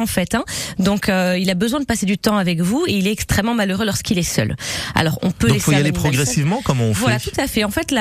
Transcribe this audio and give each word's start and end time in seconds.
en 0.00 0.06
fait. 0.06 0.36
Hein. 0.36 0.44
Donc 0.78 1.08
euh, 1.08 1.36
il 1.40 1.50
a 1.50 1.54
besoin 1.54 1.80
de 1.80 1.84
passer 1.84 2.06
du 2.06 2.18
temps 2.18 2.36
avec 2.36 2.60
vous 2.60 2.84
et 2.86 2.92
il 2.92 3.08
est 3.08 3.10
extrêmement 3.10 3.54
malheureux 3.54 3.84
lorsqu'il 3.84 4.16
est 4.16 4.22
seul. 4.22 4.54
Alors 4.94 5.18
on 5.22 5.32
peut 5.32 5.48
Donc 5.48 5.58
faut 5.58 5.72
y 5.72 5.74
aller 5.74 5.90
progressivement 5.90 6.60
comment 6.64 6.84
on 6.84 6.94
fait 6.94 7.00
Voilà, 7.00 7.18
tout 7.18 7.32
à 7.36 7.48
fait. 7.48 7.64
En 7.64 7.70
fait, 7.70 7.92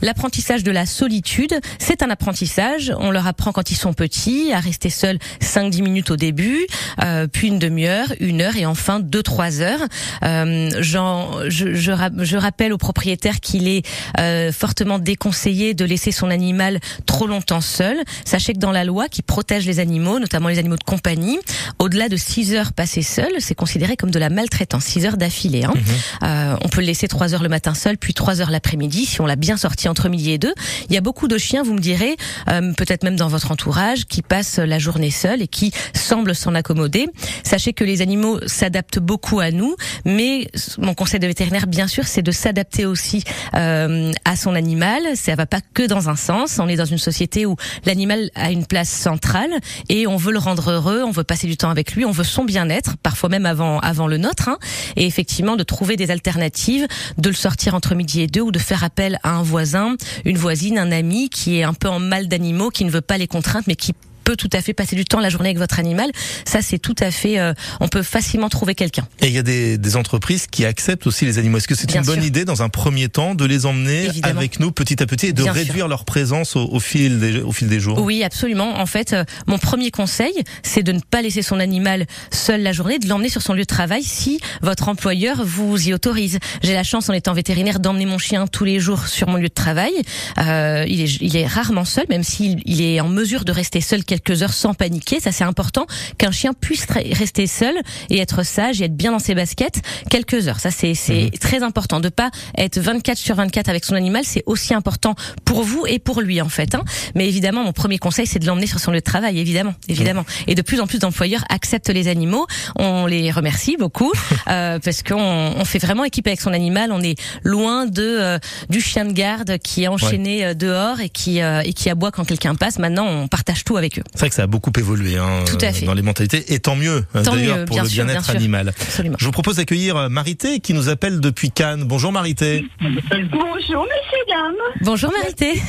l'apprentissage 0.00 0.64
de 0.64 0.70
la 0.70 0.86
solitude, 0.86 1.52
c'est 1.78 2.02
un 2.02 2.08
apprentissage. 2.08 2.94
On 2.98 3.10
leur 3.10 3.26
apprend 3.26 3.52
quand 3.52 3.70
ils 3.70 3.76
sont 3.76 3.92
petits 3.92 4.52
à 4.54 4.60
rester 4.60 4.88
seuls 4.88 5.18
5-10 5.42 5.82
minutes 5.82 6.10
au 6.10 6.16
début, 6.16 6.66
euh, 7.02 7.26
puis 7.30 7.48
une 7.48 7.58
demi-heure, 7.58 8.14
une 8.20 8.40
heure 8.40 8.56
et 8.56 8.64
enfin 8.64 9.00
2-3 9.00 9.60
heures. 9.60 9.86
Euh, 10.22 10.70
je, 10.80 11.50
je, 11.50 11.74
je, 11.74 12.36
rappelle 12.36 12.72
au 12.72 12.78
propriétaire 12.78 13.40
qu'il 13.40 13.68
est 13.68 13.86
euh, 14.18 14.50
fortement 14.50 14.98
déconseillé 14.98 15.74
de 15.74 15.84
laisser 15.84 16.10
son 16.10 16.30
animal 16.30 16.80
trop 17.04 17.26
longtemps 17.26 17.60
seul. 17.60 17.98
Sachez 18.24 18.54
que 18.54 18.58
dans 18.58 18.72
la 18.72 18.84
loi 18.84 19.08
qui 19.08 19.20
protège 19.20 19.66
les 19.66 19.78
animaux, 19.78 20.18
notamment 20.18 20.48
les 20.48 20.58
animaux 20.58 20.76
de 20.76 20.84
compagnie, 20.84 21.33
au-delà 21.78 22.08
de 22.08 22.16
6 22.16 22.54
heures 22.54 22.72
passées 22.72 23.02
seul, 23.02 23.30
c'est 23.38 23.54
considéré 23.54 23.96
comme 23.96 24.10
de 24.10 24.18
la 24.18 24.30
maltraitance, 24.30 24.84
6 24.84 25.06
heures 25.06 25.16
d'affilée. 25.16 25.64
Hein. 25.64 25.74
Mhm. 25.74 25.82
Euh, 26.22 26.56
on 26.62 26.68
peut 26.68 26.80
le 26.80 26.86
laisser 26.86 27.08
3 27.08 27.34
heures 27.34 27.42
le 27.42 27.48
matin 27.48 27.74
seul, 27.74 27.98
puis 27.98 28.14
3 28.14 28.40
heures 28.40 28.50
l'après-midi, 28.50 29.06
si 29.06 29.20
on 29.20 29.26
l'a 29.26 29.36
bien 29.36 29.56
sorti 29.56 29.88
entre 29.88 30.08
midi 30.08 30.32
et 30.32 30.38
deux. 30.38 30.54
Il 30.88 30.94
y 30.94 30.98
a 30.98 31.00
beaucoup 31.00 31.28
de 31.28 31.38
chiens, 31.38 31.62
vous 31.62 31.74
me 31.74 31.80
direz, 31.80 32.16
euh, 32.48 32.72
peut-être 32.72 33.04
même 33.04 33.16
dans 33.16 33.28
votre 33.28 33.50
entourage, 33.50 34.06
qui 34.06 34.22
passent 34.22 34.58
la 34.58 34.78
journée 34.78 35.10
seuls 35.10 35.42
et 35.42 35.48
qui 35.48 35.72
semblent 35.94 36.34
s'en 36.34 36.54
accommoder. 36.54 37.08
Sachez 37.42 37.72
que 37.72 37.84
les 37.84 38.02
animaux 38.02 38.40
s'adaptent 38.46 38.98
beaucoup 38.98 39.40
à 39.40 39.50
nous, 39.50 39.76
mais 40.04 40.48
mon 40.78 40.94
conseil 40.94 41.20
de 41.20 41.26
vétérinaire, 41.26 41.66
bien 41.66 41.86
sûr, 41.86 42.06
c'est 42.06 42.22
de 42.22 42.32
s'adapter 42.32 42.86
aussi 42.86 43.24
euh, 43.54 44.12
à 44.24 44.36
son 44.36 44.54
animal. 44.54 45.02
Ça 45.16 45.34
va 45.34 45.46
pas 45.46 45.60
que 45.74 45.82
dans 45.82 46.08
un 46.08 46.16
sens. 46.16 46.58
On 46.58 46.68
est 46.68 46.76
dans 46.76 46.84
une 46.84 46.98
société 46.98 47.46
où 47.46 47.56
l'animal 47.84 48.30
a 48.34 48.50
une 48.50 48.66
place 48.66 48.90
centrale 48.90 49.50
et 49.88 50.06
on 50.06 50.16
veut 50.16 50.32
le 50.32 50.38
rendre 50.38 50.70
heureux, 50.70 51.02
on 51.04 51.10
veut 51.10 51.23
passer 51.24 51.46
du 51.46 51.56
temps 51.56 51.70
avec 51.70 51.94
lui, 51.94 52.04
on 52.04 52.10
veut 52.10 52.24
son 52.24 52.44
bien-être, 52.44 52.96
parfois 53.02 53.28
même 53.28 53.46
avant 53.46 53.78
avant 53.80 54.06
le 54.06 54.18
nôtre, 54.18 54.48
hein, 54.48 54.58
et 54.96 55.06
effectivement 55.06 55.56
de 55.56 55.62
trouver 55.62 55.96
des 55.96 56.10
alternatives, 56.10 56.86
de 57.18 57.28
le 57.28 57.34
sortir 57.34 57.74
entre 57.74 57.94
midi 57.94 58.22
et 58.22 58.26
deux 58.26 58.40
ou 58.40 58.52
de 58.52 58.58
faire 58.58 58.84
appel 58.84 59.18
à 59.22 59.30
un 59.30 59.42
voisin, 59.42 59.96
une 60.24 60.38
voisine, 60.38 60.78
un 60.78 60.92
ami 60.92 61.30
qui 61.30 61.58
est 61.58 61.64
un 61.64 61.74
peu 61.74 61.88
en 61.88 61.98
mal 61.98 62.28
d'animaux, 62.28 62.70
qui 62.70 62.84
ne 62.84 62.90
veut 62.90 63.00
pas 63.00 63.18
les 63.18 63.26
contraintes, 63.26 63.66
mais 63.66 63.76
qui 63.76 63.92
peut 64.24 64.36
tout 64.36 64.50
à 64.52 64.60
fait 64.60 64.74
passer 64.74 64.96
du 64.96 65.04
temps 65.04 65.20
la 65.20 65.28
journée 65.28 65.50
avec 65.50 65.58
votre 65.58 65.78
animal. 65.78 66.10
Ça, 66.44 66.62
c'est 66.62 66.78
tout 66.78 66.96
à 66.98 67.10
fait. 67.10 67.38
Euh, 67.38 67.52
on 67.80 67.88
peut 67.88 68.02
facilement 68.02 68.48
trouver 68.48 68.74
quelqu'un. 68.74 69.06
Et 69.20 69.26
il 69.26 69.32
y 69.32 69.38
a 69.38 69.42
des, 69.42 69.78
des, 69.78 69.96
entreprises 69.96 70.46
qui 70.46 70.64
acceptent 70.64 71.06
aussi 71.06 71.24
les 71.24 71.38
animaux. 71.38 71.58
Est-ce 71.58 71.68
que 71.68 71.74
c'est 71.74 71.94
une 71.94 72.02
bonne 72.02 72.24
idée 72.24 72.44
dans 72.44 72.62
un 72.62 72.68
premier 72.68 73.08
temps 73.08 73.34
de 73.34 73.44
les 73.44 73.66
emmener 73.66 74.08
avec 74.22 74.58
nous 74.58 74.72
petit 74.72 75.02
à 75.02 75.06
petit 75.06 75.26
et 75.26 75.32
de 75.32 75.42
réduire 75.42 75.86
leur 75.86 76.04
présence 76.04 76.56
au, 76.56 76.80
fil 76.80 77.20
des, 77.20 77.40
au 77.40 77.52
fil 77.52 77.68
des 77.68 77.78
jours? 77.78 78.00
Oui, 78.00 78.24
absolument. 78.24 78.80
En 78.80 78.86
fait, 78.86 79.12
euh, 79.12 79.24
mon 79.46 79.58
premier 79.58 79.90
conseil, 79.90 80.32
c'est 80.62 80.82
de 80.82 80.92
ne 80.92 81.00
pas 81.00 81.22
laisser 81.22 81.42
son 81.42 81.60
animal 81.60 82.06
seul 82.32 82.62
la 82.62 82.72
journée, 82.72 82.98
de 82.98 83.08
l'emmener 83.08 83.28
sur 83.28 83.42
son 83.42 83.52
lieu 83.52 83.62
de 83.62 83.66
travail 83.66 84.02
si 84.02 84.40
votre 84.62 84.88
employeur 84.88 85.44
vous 85.44 85.88
y 85.88 85.92
autorise. 85.92 86.38
J'ai 86.62 86.72
la 86.72 86.82
chance, 86.82 87.08
en 87.08 87.12
étant 87.12 87.34
vétérinaire, 87.34 87.78
d'emmener 87.78 88.06
mon 88.06 88.18
chien 88.18 88.46
tous 88.46 88.64
les 88.64 88.80
jours 88.80 89.06
sur 89.06 89.28
mon 89.28 89.36
lieu 89.36 89.48
de 89.48 89.54
travail. 89.54 89.92
Euh, 90.38 90.84
il, 90.88 91.00
est, 91.02 91.16
il 91.20 91.36
est 91.36 91.46
rarement 91.46 91.84
seul, 91.84 92.06
même 92.08 92.24
s'il 92.24 92.62
il 92.64 92.80
est 92.80 93.00
en 93.00 93.08
mesure 93.08 93.44
de 93.44 93.52
rester 93.52 93.80
seul 93.80 94.04
quelques 94.14 94.42
heures 94.42 94.52
sans 94.52 94.74
paniquer. 94.74 95.20
Ça, 95.20 95.32
c'est 95.32 95.44
important 95.44 95.86
qu'un 96.18 96.30
chien 96.30 96.52
puisse 96.52 96.86
rester 96.86 97.46
seul 97.46 97.74
et 98.10 98.18
être 98.18 98.44
sage 98.44 98.80
et 98.80 98.84
être 98.84 98.96
bien 98.96 99.12
dans 99.12 99.18
ses 99.18 99.34
baskets 99.34 99.82
quelques 100.10 100.48
heures. 100.48 100.60
Ça, 100.60 100.70
c'est 100.70 100.94
mhm. 101.08 101.30
très 101.40 101.62
important. 101.62 102.00
De 102.00 102.08
pas 102.08 102.30
être 102.56 102.78
24 102.78 103.18
sur 103.18 103.34
24 103.34 103.68
avec 103.68 103.84
son 103.84 103.94
animal, 103.94 104.22
c'est 104.24 104.42
aussi 104.46 104.74
important 104.74 105.14
pour 105.44 105.62
vous 105.62 105.84
et 105.86 105.98
pour 105.98 106.20
lui, 106.20 106.40
en 106.40 106.48
fait. 106.48 106.74
Hein. 106.74 106.84
Mais 107.14 107.28
évidemment, 107.28 107.64
mon 107.64 107.72
premier 107.72 107.98
conseil, 107.98 108.26
c'est 108.26 108.38
de 108.38 108.46
l'emmener 108.46 108.66
sur 108.66 108.78
son 108.78 108.90
lieu 108.90 108.98
de 108.98 109.04
travail, 109.04 109.38
évidemment, 109.38 109.74
évidemment. 109.88 110.24
Et 110.46 110.54
de 110.54 110.62
plus 110.62 110.80
en 110.80 110.86
plus 110.86 110.98
d'employeurs 110.98 111.44
acceptent 111.48 111.90
les 111.90 112.08
animaux. 112.08 112.46
On 112.76 113.06
les 113.06 113.30
remercie 113.30 113.76
beaucoup 113.76 114.12
euh, 114.48 114.78
parce 114.78 115.02
qu'on 115.02 115.16
on 115.56 115.64
fait 115.64 115.78
vraiment 115.78 116.04
équipe 116.04 116.26
avec 116.26 116.40
son 116.40 116.52
animal. 116.52 116.92
On 116.92 117.00
est 117.00 117.20
loin 117.42 117.86
de 117.86 118.02
euh, 118.02 118.38
du 118.68 118.80
chien 118.80 119.04
de 119.04 119.12
garde 119.12 119.58
qui 119.58 119.84
est 119.84 119.88
enchaîné 119.88 120.44
euh, 120.44 120.54
dehors 120.54 121.00
et 121.00 121.08
qui 121.08 121.38
et 121.38 121.72
qui 121.72 121.90
aboie 121.90 122.10
quand 122.10 122.24
quelqu'un 122.24 122.54
passe. 122.54 122.78
Maintenant, 122.78 123.06
on 123.06 123.28
partage 123.28 123.64
tout 123.64 123.76
avec 123.76 123.98
eux. 123.98 124.03
C'est 124.12 124.20
vrai 124.20 124.28
que 124.28 124.34
ça 124.34 124.44
a 124.44 124.46
beaucoup 124.46 124.72
évolué 124.78 125.16
hein, 125.16 125.44
dans 125.84 125.94
les 125.94 126.02
mentalités, 126.02 126.52
et 126.54 126.60
tant 126.60 126.76
mieux 126.76 127.04
d'ailleurs 127.14 127.64
pour 127.64 127.80
le 127.80 127.88
bien-être 127.88 128.30
animal. 128.30 128.72
Je 129.18 129.24
vous 129.24 129.32
propose 129.32 129.56
d'accueillir 129.56 129.96
euh, 129.96 130.08
Marité 130.08 130.60
qui 130.60 130.74
nous 130.74 130.88
appelle 130.88 131.20
depuis 131.20 131.50
Cannes. 131.50 131.84
Bonjour 131.84 132.12
Marité. 132.12 132.64
Bonjour 132.80 133.86
messieurs 133.86 134.24
dames. 134.28 134.54
Bonjour 134.82 135.12
Marité. 135.12 135.60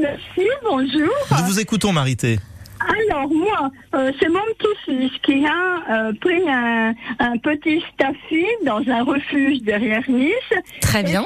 Merci, 0.00 0.48
bonjour. 0.62 1.12
Nous 1.30 1.44
vous 1.44 1.60
écoutons 1.60 1.92
Marité. 1.92 2.38
Alors 3.08 3.28
moi, 3.28 3.70
euh, 3.94 4.12
c'est 4.20 4.28
mon 4.28 4.40
petit-fils 4.58 5.12
qui 5.22 5.46
a 5.46 6.08
euh, 6.08 6.12
pris 6.20 6.42
un, 6.48 6.94
petit 7.38 7.82
staffy 7.94 8.44
dans 8.64 8.82
un 8.88 9.04
refuge 9.04 9.62
derrière 9.62 10.02
Nice. 10.08 10.32
Très 10.80 11.02
bien. 11.02 11.24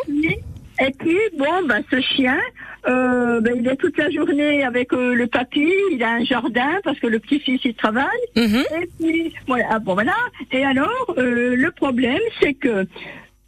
Et 0.80 0.92
puis, 0.98 1.18
bon, 1.36 1.66
bah, 1.66 1.78
ce 1.90 2.00
chien, 2.00 2.38
euh, 2.86 3.40
ben, 3.40 3.54
il 3.56 3.66
est 3.66 3.76
toute 3.76 3.96
la 3.98 4.10
journée 4.10 4.62
avec 4.62 4.92
euh, 4.92 5.14
le 5.14 5.26
papy, 5.26 5.72
il 5.92 6.02
a 6.02 6.10
un 6.12 6.24
jardin 6.24 6.78
parce 6.84 6.98
que 6.98 7.06
le 7.06 7.18
petit-fils 7.18 7.60
il 7.64 7.74
travaille. 7.74 8.06
Mhm. 8.36 8.64
Et 8.80 8.88
puis 8.98 9.34
voilà, 9.46 9.64
ah, 9.70 9.78
bon 9.78 9.94
voilà. 9.94 10.14
Et 10.52 10.64
alors 10.64 11.14
euh, 11.16 11.56
le 11.56 11.70
problème 11.72 12.20
c'est 12.40 12.54
que 12.54 12.86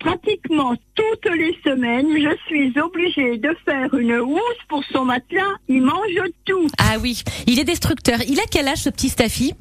pratiquement 0.00 0.74
toutes 0.94 1.34
les 1.36 1.56
semaines, 1.62 2.08
je 2.14 2.36
suis 2.46 2.78
obligée 2.80 3.36
de 3.36 3.54
faire 3.64 3.94
une 3.94 4.18
housse 4.18 4.40
pour 4.68 4.82
son 4.84 5.04
matelas. 5.04 5.42
Il 5.68 5.82
mange 5.82 6.30
tout. 6.46 6.66
Ah 6.78 6.96
oui, 7.00 7.22
il 7.46 7.60
est 7.60 7.64
destructeur. 7.64 8.18
Il 8.26 8.40
a 8.40 8.44
quel 8.50 8.66
âge 8.66 8.78
ce 8.78 8.90
petit 8.90 9.10
Staffy? 9.10 9.54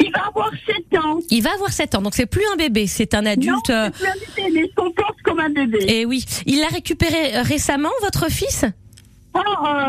Il 0.00 0.12
va 0.12 0.26
avoir 0.28 0.50
7 0.66 0.98
ans. 1.02 1.18
Il 1.30 1.42
va 1.42 1.52
avoir 1.54 1.72
7 1.72 1.96
ans, 1.96 2.02
donc 2.02 2.14
c'est 2.14 2.26
plus 2.26 2.44
un 2.52 2.56
bébé, 2.56 2.86
c'est 2.86 3.14
un 3.14 3.26
adulte. 3.26 3.70
Non, 3.70 3.90
c'est 3.92 3.94
plus 3.94 4.06
un 4.06 4.44
bébé, 4.46 4.60
il 4.62 4.68
se 4.68 4.74
comporte 4.74 5.20
comme 5.24 5.40
un 5.40 5.50
bébé. 5.50 5.78
Et 5.88 6.00
eh 6.00 6.04
oui, 6.04 6.24
il 6.46 6.60
l'a 6.60 6.68
récupéré 6.68 7.40
récemment, 7.40 7.90
votre 8.02 8.30
fils? 8.30 8.64
Oh, 9.34 9.40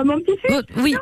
mon 0.05 0.19
petit-fils 0.19 0.51
oh, 0.51 0.61
Oui. 0.77 0.95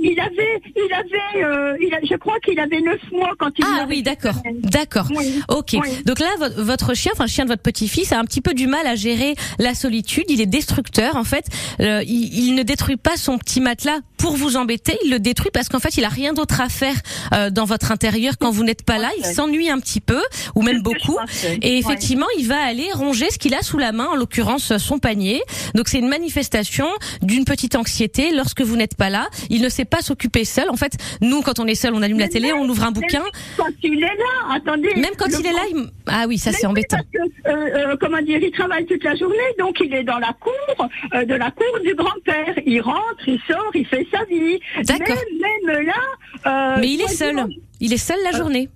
il 0.00 0.20
avait, 0.20 0.62
il 0.76 0.92
avait, 0.92 1.44
euh, 1.44 1.76
je 2.08 2.16
crois 2.16 2.38
qu'il 2.40 2.58
avait 2.58 2.80
9 2.80 2.96
mois 3.12 3.32
quand 3.38 3.50
il 3.58 3.64
Ah 3.66 3.86
oui, 3.88 4.02
d'accord, 4.02 4.34
d'accord. 4.62 5.08
Ok. 5.48 5.76
Donc 6.06 6.18
là, 6.20 6.28
votre 6.58 6.94
chien, 6.94 7.12
enfin 7.14 7.24
le 7.24 7.30
chien 7.30 7.44
de 7.44 7.50
votre 7.50 7.62
petit-fils, 7.62 8.12
a 8.12 8.18
un 8.18 8.24
petit 8.24 8.40
peu 8.40 8.54
du 8.54 8.66
mal 8.66 8.86
à 8.86 8.94
gérer 8.94 9.34
la 9.58 9.74
solitude. 9.74 10.24
Il 10.28 10.40
est 10.40 10.46
destructeur, 10.46 11.16
en 11.16 11.24
fait. 11.24 11.46
Euh, 11.80 12.02
il, 12.06 12.54
ne 12.54 12.62
détruit 12.62 12.96
pas 12.96 13.16
son 13.16 13.38
petit 13.38 13.60
matelas 13.60 13.98
pour 14.16 14.36
vous 14.36 14.56
embêter. 14.56 14.96
Il 15.04 15.10
le 15.10 15.18
détruit 15.18 15.50
parce 15.52 15.68
qu'en 15.68 15.80
fait, 15.80 15.96
il 15.96 16.04
a 16.04 16.08
rien 16.08 16.32
d'autre 16.32 16.60
à 16.60 16.68
faire 16.68 16.94
euh, 17.32 17.50
dans 17.50 17.64
votre 17.64 17.90
intérieur 17.90 18.34
quand 18.38 18.50
vous 18.50 18.64
n'êtes 18.64 18.84
pas 18.84 18.98
là. 18.98 19.10
Il 19.18 19.24
s'ennuie 19.24 19.70
un 19.70 19.78
petit 19.78 20.00
peu, 20.00 20.22
ou 20.54 20.62
même 20.62 20.82
beaucoup. 20.82 21.18
Et 21.62 21.78
effectivement, 21.78 22.26
il 22.38 22.46
va 22.46 22.62
aller 22.62 22.90
ronger 22.92 23.30
ce 23.30 23.38
qu'il 23.38 23.54
a 23.54 23.62
sous 23.62 23.78
la 23.78 23.92
main, 23.92 24.06
en 24.06 24.16
l'occurrence 24.16 24.76
son 24.76 24.98
panier. 24.98 25.42
Donc 25.74 25.88
c'est 25.88 25.98
une 25.98 26.08
manifestation 26.08 26.86
d'une 27.22 27.44
petite 27.44 27.71
anxiété 27.76 28.30
lorsque 28.34 28.62
vous 28.62 28.76
n'êtes 28.76 28.96
pas 28.96 29.10
là. 29.10 29.28
Il 29.50 29.62
ne 29.62 29.68
sait 29.68 29.84
pas 29.84 30.00
s'occuper 30.00 30.44
seul. 30.44 30.68
En 30.70 30.76
fait, 30.76 30.92
nous, 31.20 31.42
quand 31.42 31.58
on 31.58 31.66
est 31.66 31.74
seul, 31.74 31.94
on 31.94 32.02
allume 32.02 32.18
la 32.18 32.28
télé, 32.28 32.52
on 32.52 32.68
ouvre 32.68 32.84
un 32.84 32.92
bouquin. 32.92 33.22
Quand 33.56 33.66
il 33.82 34.02
est 34.02 34.06
là, 34.06 34.54
attendez. 34.56 34.94
Même 34.96 35.14
quand 35.16 35.26
il 35.28 35.46
est 35.46 35.52
là, 35.52 35.62
ah 36.06 36.24
oui, 36.28 36.38
ça 36.38 36.52
c'est 36.52 36.66
embêtant. 36.66 36.96
Parce 36.96 37.08
que, 37.08 37.50
euh, 37.50 37.92
euh, 37.92 37.96
comment 38.00 38.22
dire, 38.22 38.38
il 38.42 38.50
travaille 38.50 38.86
toute 38.86 39.04
la 39.04 39.14
journée, 39.16 39.36
donc 39.58 39.78
il 39.80 39.92
est 39.94 40.04
dans 40.04 40.18
la 40.18 40.32
cour, 40.32 40.88
euh, 41.14 41.24
de 41.24 41.34
la 41.34 41.50
cour 41.50 41.80
du 41.84 41.94
grand-père. 41.94 42.54
Il 42.66 42.80
rentre, 42.80 43.26
il 43.26 43.40
sort, 43.48 43.70
il 43.74 43.86
fait 43.86 44.06
sa 44.12 44.24
vie. 44.24 44.58
D'accord. 44.84 45.16
Même, 45.40 45.76
même, 45.76 45.86
là. 45.86 46.76
Mais 46.78 46.88
il 46.88 47.00
est 47.00 47.08
seul. 47.08 47.46
Il 47.80 47.92
est 47.92 47.96
seul 47.96 48.18
la 48.24 48.36
journée. 48.36 48.68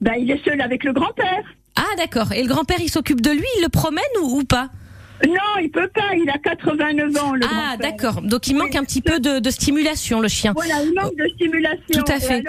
Ben, 0.00 0.14
il 0.18 0.30
est 0.30 0.44
seul 0.44 0.60
avec 0.60 0.84
le 0.84 0.92
grand-père. 0.92 1.44
Ah 1.76 1.96
d'accord. 1.96 2.32
Et 2.32 2.42
le 2.42 2.48
grand-père, 2.48 2.78
il 2.80 2.90
s'occupe 2.90 3.20
de 3.20 3.30
lui, 3.30 3.46
il 3.58 3.62
le 3.62 3.68
promène 3.68 4.02
ou, 4.22 4.40
ou 4.40 4.44
pas? 4.44 4.68
Non, 5.28 5.60
il 5.60 5.70
peut 5.70 5.88
pas. 5.94 6.14
Il 6.14 6.28
a 6.30 6.38
89 6.38 7.16
ans. 7.22 7.34
Le 7.34 7.46
ah, 7.48 7.76
d'accord. 7.76 8.22
Donc 8.22 8.46
il 8.48 8.56
manque 8.56 8.74
un 8.74 8.84
petit 8.84 9.00
peu 9.00 9.20
de, 9.20 9.38
de, 9.38 9.50
stimulation, 9.50 10.20
le 10.20 10.28
chien. 10.28 10.52
Voilà, 10.54 10.82
il 10.82 10.94
manque 10.94 11.16
de 11.16 11.28
stimulation. 11.34 11.82
Tout 11.92 12.12
à 12.12 12.18
fait. 12.18 12.42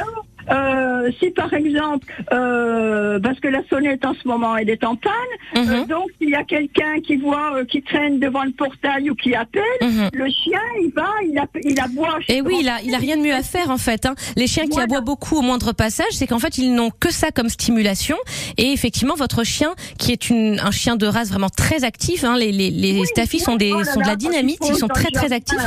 Euh, 0.50 1.12
si 1.20 1.30
par 1.32 1.54
exemple, 1.54 2.08
euh, 2.32 3.20
parce 3.20 3.40
que 3.40 3.48
la 3.48 3.62
sonnette 3.70 4.06
en 4.06 4.14
ce 4.14 4.28
moment 4.28 4.56
elle 4.58 4.70
est 4.70 4.84
en 4.84 4.96
panne, 4.96 5.12
mhm. 5.56 5.70
euh, 5.70 5.86
donc 5.86 6.10
s'il 6.20 6.30
y 6.30 6.36
a 6.36 6.44
quelqu'un 6.44 7.00
qui 7.02 7.16
voit, 7.18 7.64
qui 7.66 7.82
traîne 7.82 8.20
devant 8.20 8.44
le 8.44 8.52
portail 8.52 9.10
ou 9.10 9.16
qui 9.16 9.36
appelle, 9.36 9.64
mhm. 9.82 10.10
le 10.14 10.26
chien 10.26 10.60
il 10.82 10.92
va, 10.94 11.10
il, 11.28 11.38
a, 11.38 11.46
il 11.64 11.80
aboie. 11.80 12.20
Et 12.28 12.42
oui, 12.42 12.58
il 12.62 12.70
a, 12.70 12.82
il 12.84 12.94
a 12.94 12.98
rien 12.98 13.18
de 13.18 13.22
mieux 13.22 13.34
à 13.34 13.44
faire 13.44 13.70
en 13.70 13.78
fait. 13.78 14.06
Hein. 14.06 14.16
Les 14.36 14.48
chiens 14.48 14.68
qui 14.68 14.80
aboient 14.80 15.02
beaucoup 15.02 15.38
au 15.38 15.42
moindre 15.42 15.72
passage, 15.72 16.12
c'est 16.12 16.28
qu'en 16.28 16.40
fait 16.40 16.58
ils 16.58 16.74
n'ont 16.74 16.92
que 16.92 17.12
ça 17.12 17.32
comme 17.32 17.50
stimulation. 17.50 18.18
Et 18.58 18.72
effectivement, 18.72 19.16
votre 19.16 19.44
chien, 19.44 19.74
qui 19.98 20.12
est 20.12 20.30
une, 20.30 20.60
un 20.64 20.72
chien 20.72 20.96
de 20.96 21.06
race 21.06 21.30
vraiment 21.30 21.50
très 21.50 21.84
actif, 21.84 22.24
hein, 22.24 22.38
les, 22.38 22.52
les, 22.52 22.70
les 22.70 23.00
oui, 23.00 23.40
sont 23.40 23.56
des, 23.56 23.72
oh 23.74 23.84
sont 23.84 24.02
de 24.02 24.08
la 24.08 24.16
dynamite, 24.16 24.60
ils 24.68 24.76
sont 24.76 24.88
très 24.88 25.12
très 25.12 25.32
actifs. 25.32 25.58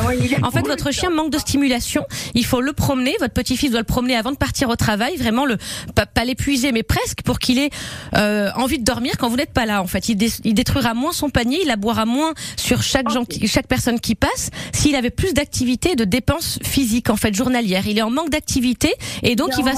en 0.43 0.51
fait, 0.51 0.67
votre 0.67 0.93
chien 0.93 1.11
manque 1.11 1.31
de 1.31 1.39
stimulation. 1.39 2.05
Il 2.35 2.45
faut 2.45 2.61
le 2.61 2.73
promener. 2.73 3.15
Votre 3.21 3.35
petit-fils 3.35 3.71
doit 3.71 3.81
le 3.81 3.85
promener 3.85 4.17
avant 4.17 4.33
de 4.33 4.37
partir 4.37 4.66
au 4.69 4.77
travail 4.77 5.17
vraiment 5.17 5.45
le 5.45 5.57
pas, 5.95 6.07
pas 6.07 6.25
l'épuiser, 6.25 6.73
mais 6.73 6.83
presque 6.83 7.23
pour 7.23 7.39
qu'il 7.39 7.59
ait 7.59 7.71
euh, 8.15 8.51
envie 8.57 8.79
de 8.79 8.85
dormir 8.85 9.15
quand 9.19 9.29
vous 9.29 9.37
n'êtes 9.37 9.53
pas 9.53 9.67
là. 9.67 9.83
En 9.83 9.87
fait, 9.87 10.09
il, 10.09 10.19
il, 10.45 10.55
détruira 10.55 10.95
moins 10.95 11.13
son 11.13 11.31
panier, 11.31 11.61
il 11.63 11.71
aboiera 11.71 12.07
moins 12.07 12.35
sur 12.57 12.83
chaque 12.83 13.11
gens, 13.11 13.25
chaque 13.47 13.67
personne 13.67 14.01
qui 14.01 14.15
passe. 14.15 14.51
S'il 14.73 14.95
avait 14.95 15.11
plus 15.11 15.35
d'activité, 15.35 15.97
de 15.97 16.05
dépenses 16.05 16.59
physiques 16.63 17.11
en 17.11 17.17
fait 17.17 17.35
journalières, 17.35 17.87
il 17.87 17.99
est 17.99 18.03
en 18.03 18.11
manque 18.11 18.31
d'activité 18.31 18.93
et 19.23 19.37
donc 19.37 19.51
il, 19.59 19.65
va 19.65 19.73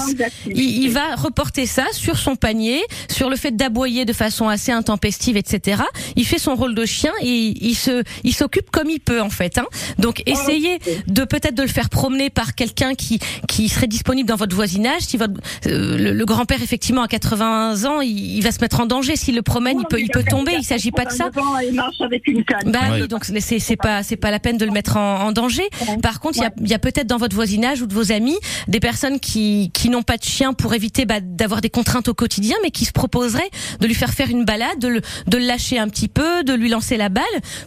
il, 0.47 0.89
va 0.89 1.15
reporter 1.15 1.65
ça 1.65 1.85
sur 1.91 2.17
son 2.17 2.35
panier, 2.35 2.81
sur 3.09 3.29
le 3.29 3.35
fait 3.35 3.55
d'aboyer 3.55 4.05
de 4.05 4.13
façon 4.13 4.47
assez 4.47 4.71
intempestive, 4.71 5.37
etc. 5.37 5.83
Il 6.15 6.25
fait 6.25 6.39
son 6.39 6.55
rôle 6.55 6.75
de 6.75 6.85
chien 6.85 7.11
et 7.21 7.53
il 7.61 7.75
se 7.75 8.03
il 8.23 8.33
s'occupe 8.33 8.69
comme 8.71 8.89
il 8.89 8.99
peut 8.99 9.21
en 9.21 9.29
fait. 9.29 9.57
Hein. 9.57 9.65
Donc 9.97 10.23
essayez 10.25 10.79
de 11.07 11.23
peut-être 11.23 11.55
de 11.55 11.63
le 11.63 11.67
faire 11.67 11.89
promener 11.89 12.29
par 12.29 12.55
quelqu'un 12.55 12.95
qui 12.95 13.19
qui 13.47 13.69
serait 13.69 13.87
disponible 13.87 14.27
dans 14.27 14.35
votre 14.35 14.55
voisinage. 14.55 14.78
Si 14.99 15.17
votre 15.17 15.33
euh, 15.67 16.13
le, 16.13 16.25
grand-père 16.25 16.61
effectivement 16.61 17.01
à 17.01 17.07
80 17.07 17.85
ans, 17.85 18.01
il, 18.01 18.41
va 18.41 18.51
se 18.51 18.59
mettre 18.61 18.79
en 18.79 18.85
danger 18.85 19.15
s'il 19.15 19.35
le 19.35 19.41
promène, 19.41 19.79
il 19.79 19.85
peut 19.85 19.99
il 19.99 20.09
peut 20.09 20.23
tomber. 20.23 20.53
Il 20.57 20.63
s'agit 20.63 20.91
pas 20.91 21.05
de 21.05 21.11
ça. 21.11 21.29
Il 21.67 21.73
marche 21.73 22.01
avec 22.01 22.27
une 22.27 22.43
canne. 22.43 22.71
Bah 22.71 22.79
oui, 22.93 23.07
donc 23.07 23.25
c'est 23.25 23.59
c'est 23.59 23.75
pas 23.75 24.03
c'est 24.03 24.17
pas 24.17 24.31
la 24.31 24.39
peine 24.39 24.57
de 24.57 24.65
le 24.65 24.71
mettre 24.71 24.97
en, 24.97 25.27
en 25.27 25.31
danger. 25.31 25.63
Par 26.01 26.19
contre, 26.19 26.37
il 26.37 26.43
y 26.43 26.45
a, 26.45 26.51
y 26.65 26.73
a 26.73 26.79
peut-être 26.79 27.07
dans 27.07 27.17
votre 27.17 27.35
voisinage 27.35 27.81
ou 27.81 27.87
de 27.87 27.93
vos 27.93 28.11
amis 28.11 28.37
des 28.67 28.79
personnes 28.79 29.19
qui 29.19 29.71
qui 29.73 29.89
n'ont 29.89 30.03
pas 30.03 30.17
de 30.17 30.23
chien 30.23 30.53
pour 30.53 30.73
éviter 30.73 31.05
bah, 31.05 31.19
d'avoir 31.21 31.61
des 31.61 31.69
contraintes 31.69 32.07
au 32.07 32.13
quotidien, 32.13 32.55
mais 32.63 32.71
qui 32.71 32.85
se 32.85 32.91
proposeraient 32.91 33.49
de 33.79 33.87
lui 33.87 33.95
faire 33.95 34.13
faire 34.13 34.29
une 34.29 34.45
balade, 34.45 34.79
de 34.79 34.87
le, 34.87 35.01
de 35.27 35.37
le 35.37 35.45
lâcher 35.45 35.79
un 35.79 35.87
petit 35.87 36.07
peu, 36.07 36.43
de 36.43 36.53
lui 36.53 36.69
lancer 36.69 36.97
la 36.97 37.09
balle 37.09 37.23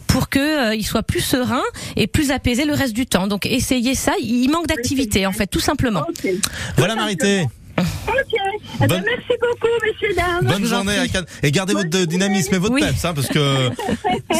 pour 0.07 0.29
que 0.29 0.39
euh, 0.39 0.75
il 0.75 0.85
soit 0.85 1.03
plus 1.03 1.21
serein 1.21 1.63
et 1.95 2.07
plus 2.07 2.31
apaisé 2.31 2.65
le 2.65 2.73
reste 2.73 2.93
du 2.93 3.05
temps. 3.05 3.27
Donc 3.27 3.45
essayez 3.45 3.95
ça. 3.95 4.13
Il 4.21 4.49
manque 4.49 4.67
d'activité 4.67 5.25
en 5.25 5.31
fait, 5.31 5.47
tout 5.47 5.59
simplement. 5.59 6.03
Voilà 6.77 6.95
Marité. 7.03 7.47
Ok. 7.77 7.83
Eh 8.83 8.87
ben, 8.87 9.03
merci 9.03 9.33
beaucoup, 9.41 9.67
messieurs, 9.83 10.15
dames. 10.15 10.45
Bonne 10.45 10.65
journée 10.65 10.97
à 10.97 11.05
Et 11.41 11.51
gardez 11.51 11.73
votre 11.73 11.89
dynamisme 12.05 12.53
et 12.53 12.57
votre 12.57 12.75
oui. 12.75 12.81
peps, 12.81 13.03
hein, 13.03 13.13
parce 13.13 13.27
que 13.27 13.69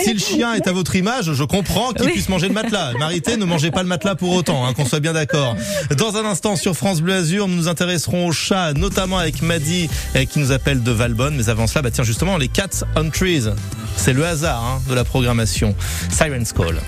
si 0.04 0.14
le 0.14 0.20
chien 0.20 0.54
est 0.54 0.68
à 0.68 0.72
votre 0.74 0.96
image, 0.96 1.34
je 1.34 1.44
comprends 1.44 1.92
qu'il 1.94 2.12
puisse 2.12 2.30
manger 2.30 2.48
le 2.48 2.54
matelas. 2.54 2.94
Marité, 2.94 3.38
ne 3.38 3.46
mangez 3.46 3.72
pas 3.72 3.82
le 3.82 3.90
matelas 3.90 4.16
pour 4.16 4.34
autant, 4.34 4.66
hein, 4.66 4.74
qu'on 4.74 4.86
soit 4.86 5.00
bien 5.00 5.14
d'accord. 5.14 5.56
Dans 5.98 6.16
un 6.18 6.26
instant, 6.26 6.56
sur 6.56 6.76
France 6.76 7.02
Bleu 7.02 7.14
Azur, 7.14 7.48
nous 7.48 7.56
nous 7.56 7.68
intéresserons 7.68 8.28
aux 8.28 8.32
chats, 8.32 8.74
notamment 8.74 9.18
avec 9.18 9.42
Maddy, 9.42 9.90
eh, 10.16 10.26
qui 10.26 10.40
nous 10.40 10.52
appelle 10.52 10.84
de 10.84 10.92
Valbonne. 10.92 11.36
Mais 11.36 11.50
avant 11.50 11.68
cela, 11.68 11.82
bah 11.82 11.92
tiens, 11.92 12.04
justement, 12.04 12.38
les 12.38 12.48
Cats 12.48 12.86
on 12.96 13.10
Trees. 13.10 13.50
C'est 13.96 14.14
le 14.14 14.26
hasard 14.26 14.64
hein, 14.64 14.82
de 14.88 14.94
la 14.94 15.04
programmation. 15.04 15.76
Siren's 16.10 16.54
Call. 16.54 16.80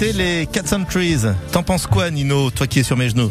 Les 0.00 0.46
Cats 0.46 0.74
and 0.74 0.84
Trees. 0.84 1.26
T'en 1.52 1.62
penses 1.62 1.86
quoi, 1.86 2.10
Nino, 2.10 2.50
toi 2.50 2.66
qui 2.66 2.80
es 2.80 2.82
sur 2.82 2.96
mes 2.96 3.08
genoux? 3.08 3.30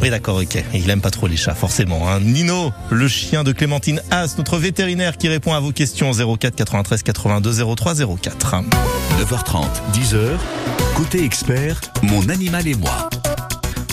Oui, 0.00 0.10
d'accord, 0.10 0.36
ok. 0.36 0.64
Il 0.74 0.88
aime 0.90 1.00
pas 1.00 1.10
trop 1.10 1.26
les 1.26 1.36
chats, 1.36 1.54
forcément. 1.54 2.08
Hein. 2.08 2.20
Nino, 2.20 2.72
le 2.90 3.08
chien 3.08 3.44
de 3.44 3.52
Clémentine 3.52 4.00
As, 4.10 4.38
notre 4.38 4.58
vétérinaire 4.58 5.16
qui 5.16 5.28
répond 5.28 5.54
à 5.54 5.60
vos 5.60 5.72
questions 5.72 6.12
04 6.12 6.54
93 6.54 7.02
82 7.02 7.74
03 7.76 7.94
04. 7.94 8.62
9h30, 9.20 9.66
10h, 9.92 10.36
côté 10.96 11.24
expert, 11.24 11.80
mon 12.02 12.28
animal 12.28 12.66
et 12.68 12.74
moi. 12.74 13.08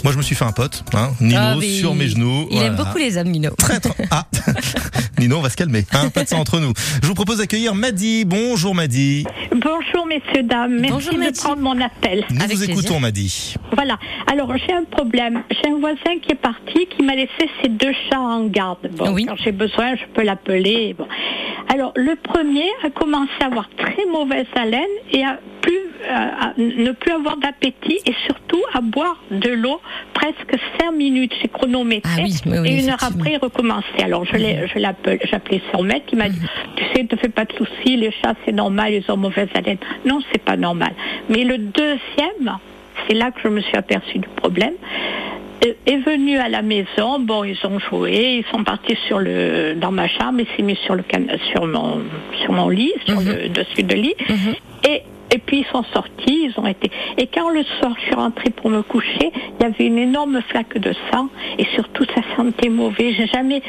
Moi, 0.06 0.12
je 0.12 0.18
me 0.20 0.22
suis 0.22 0.36
fait 0.36 0.46
un 0.46 0.52
pote, 0.52 0.84
hein, 0.94 1.14
Nino, 1.20 1.40
Ah, 1.42 1.56
sur 1.80 1.96
mes 1.96 2.08
genoux. 2.08 2.48
Il 2.52 2.62
aime 2.62 2.76
beaucoup 2.76 3.00
les 3.00 3.18
hommes, 3.18 3.30
Nino. 3.30 3.50
Traître. 3.58 3.90
Ah, 4.12 4.28
Nino, 5.20 5.38
on 5.38 5.42
va 5.42 5.50
se 5.50 5.58
calmer. 5.58 5.84
Hein, 5.94 6.10
pas 6.10 6.24
de 6.24 6.28
ça 6.30 6.36
entre 6.36 6.60
nous. 6.60 6.74
Je 7.02 7.08
vous 7.08 7.16
propose 7.16 7.40
d'accueillir 7.40 7.74
Madi. 7.74 8.24
Bonjour 8.24 8.76
Madi. 8.76 9.26
Bonjour 9.52 10.06
messieurs, 10.06 10.44
dames. 10.44 10.74
Merci 10.80 10.92
Bonjour, 10.92 11.14
de 11.16 11.36
prendre 11.36 11.62
mon 11.64 11.82
appel. 11.82 12.24
Nous 12.30 12.38
Avec 12.40 12.52
vous 12.56 12.66
plaisir. 12.66 12.70
écoutons 12.70 13.00
Madi. 13.00 13.56
Voilà. 13.74 13.98
Alors 14.32 14.54
j'ai 14.56 14.74
un 14.76 14.84
problème. 14.84 15.42
J'ai 15.50 15.72
un 15.72 15.80
voisin 15.80 16.20
qui 16.22 16.34
est 16.34 16.40
parti, 16.40 16.86
qui 16.96 17.02
m'a 17.04 17.16
laissé 17.16 17.50
ses 17.64 17.70
deux 17.70 17.94
chats 18.08 18.20
en 18.20 18.46
garde. 18.46 18.88
Bon, 18.92 19.12
Oui. 19.12 19.26
quand 19.26 19.38
j'ai 19.44 19.54
besoin, 19.54 19.96
je 19.96 20.04
peux 20.14 20.22
l'appeler. 20.22 20.94
Bon. 20.96 21.08
Alors 21.74 21.94
le 21.96 22.16
premier 22.16 22.68
a 22.86 22.92
commencé 22.92 23.32
à 23.42 23.46
avoir 23.48 23.68
très 23.76 24.06
mauvaise 24.12 24.46
haleine 24.56 24.84
et 25.12 25.24
à 25.24 25.40
plus 25.66 25.80
euh, 26.04 26.14
à 26.46 26.54
ne 26.58 26.92
plus 26.92 27.12
avoir 27.12 27.38
d'appétit 27.38 28.00
et 28.06 28.14
surtout 28.26 28.62
à 28.74 28.82
boire 28.82 29.18
de 29.32 29.50
l'eau 29.50 29.80
presque 30.14 30.56
cinq 30.80 30.92
minutes. 30.92 31.34
J'ai 31.42 31.48
chronométré 31.48 32.12
Ah 32.18 32.22
oui, 32.24 32.34
oui, 32.46 32.58
oui, 32.60 32.70
et 32.70 32.84
une 32.84 32.90
heure 32.90 33.04
après 33.04 33.32
il 33.34 33.38
recommençait. 33.38 34.04
Alors 34.04 34.24
je 34.26 34.36
l'ai, 34.38 34.68
je 34.74 34.78
l'appelle, 34.80 35.20
j'appelais 35.30 35.62
son 35.74 35.82
maître 35.84 36.06
qui 36.06 36.16
m'a 36.16 36.30
dit, 36.30 36.40
tu 36.76 36.84
sais, 36.94 37.04
ne 37.04 37.08
te 37.08 37.16
fais 37.16 37.30
pas 37.30 37.46
de 37.46 37.54
soucis, 37.54 37.98
les 37.98 38.12
chats 38.12 38.36
c'est 38.46 38.52
normal, 38.52 38.94
ils 38.94 39.12
ont 39.12 39.18
mauvaise 39.18 39.50
haleine. 39.56 39.78
Non, 40.06 40.20
c'est 40.32 40.44
pas 40.44 40.58
normal. 40.58 40.94
Mais 41.30 41.44
le 41.44 41.58
deuxième, 41.58 42.58
c'est 43.08 43.16
là 43.16 43.32
que 43.32 43.40
je 43.44 43.48
me 43.50 43.62
suis 43.62 43.76
aperçue 43.78 44.20
du 44.20 44.28
problème 44.36 44.74
euh, 45.66 45.74
est 45.88 45.98
venu 45.98 46.38
à 46.38 46.50
la 46.50 46.62
maison. 46.62 47.20
Bon, 47.20 47.44
ils 47.44 47.58
ont 47.66 47.80
joué, 47.80 48.38
ils 48.40 48.46
sont 48.52 48.64
partis 48.64 48.98
sur 49.08 49.20
le 49.20 49.74
dans 49.76 49.92
ma 49.92 50.08
chambre, 50.08 50.40
il 50.40 50.48
s'est 50.56 50.64
mis 50.64 50.76
sur 50.86 50.96
le 50.96 51.04
can- 51.04 51.38
sur 51.52 51.66
mon 51.66 52.02
sur 52.44 52.52
mon 52.52 52.70
lit, 52.70 52.94
sur 53.08 53.20
Mhm. 53.22 53.28
le 53.44 53.50
dessus 53.50 53.84
de 53.84 53.96
lit, 53.96 54.16
et 54.88 55.02
et 55.32 55.38
puis 55.40 55.60
ils 55.60 55.66
sont 55.72 55.84
sortis, 55.94 56.50
ils 56.50 56.54
ont 56.58 56.68
été. 56.68 56.92
Et 57.18 57.28
quand 57.28 57.50
le 57.50 57.64
soir 57.64 57.94
je 58.00 58.06
suis 58.06 58.16
rentrée 58.16 58.50
pour 58.52 58.70
me 58.70 58.82
coucher, 58.82 59.32
il 59.60 59.64
y 59.64 59.66
avait 59.66 59.86
une 59.86 59.98
énorme 59.98 60.42
flaque 60.50 60.78
de 60.78 60.94
sang 61.12 61.28
et 61.58 61.66
surtout 61.76 62.06
ça 62.16 62.22
sentait 62.36 62.70
mauvais. 62.70 63.14
J'ai 63.14 63.28
jamais 63.28 63.62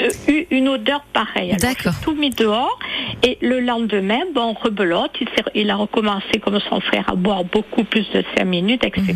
euh, 0.00 0.08
eu 0.28 0.46
une 0.50 0.68
odeur 0.68 1.02
pareille. 1.12 1.56
D'accord. 1.60 1.94
tout 2.04 2.14
mis 2.14 2.30
dehors 2.30 2.78
et 3.24 3.36
le 3.40 3.60
lendemain, 3.60 4.20
bon, 4.34 4.52
rebelote, 4.52 5.10
il, 5.54 5.70
a 5.70 5.76
recommencé 5.76 6.38
comme 6.40 6.60
son 6.60 6.80
frère 6.80 7.04
à 7.10 7.14
boire 7.16 7.44
beaucoup 7.44 7.82
plus 7.84 8.08
de 8.12 8.22
5 8.36 8.44
minutes, 8.44 8.84
etc. 8.84 9.12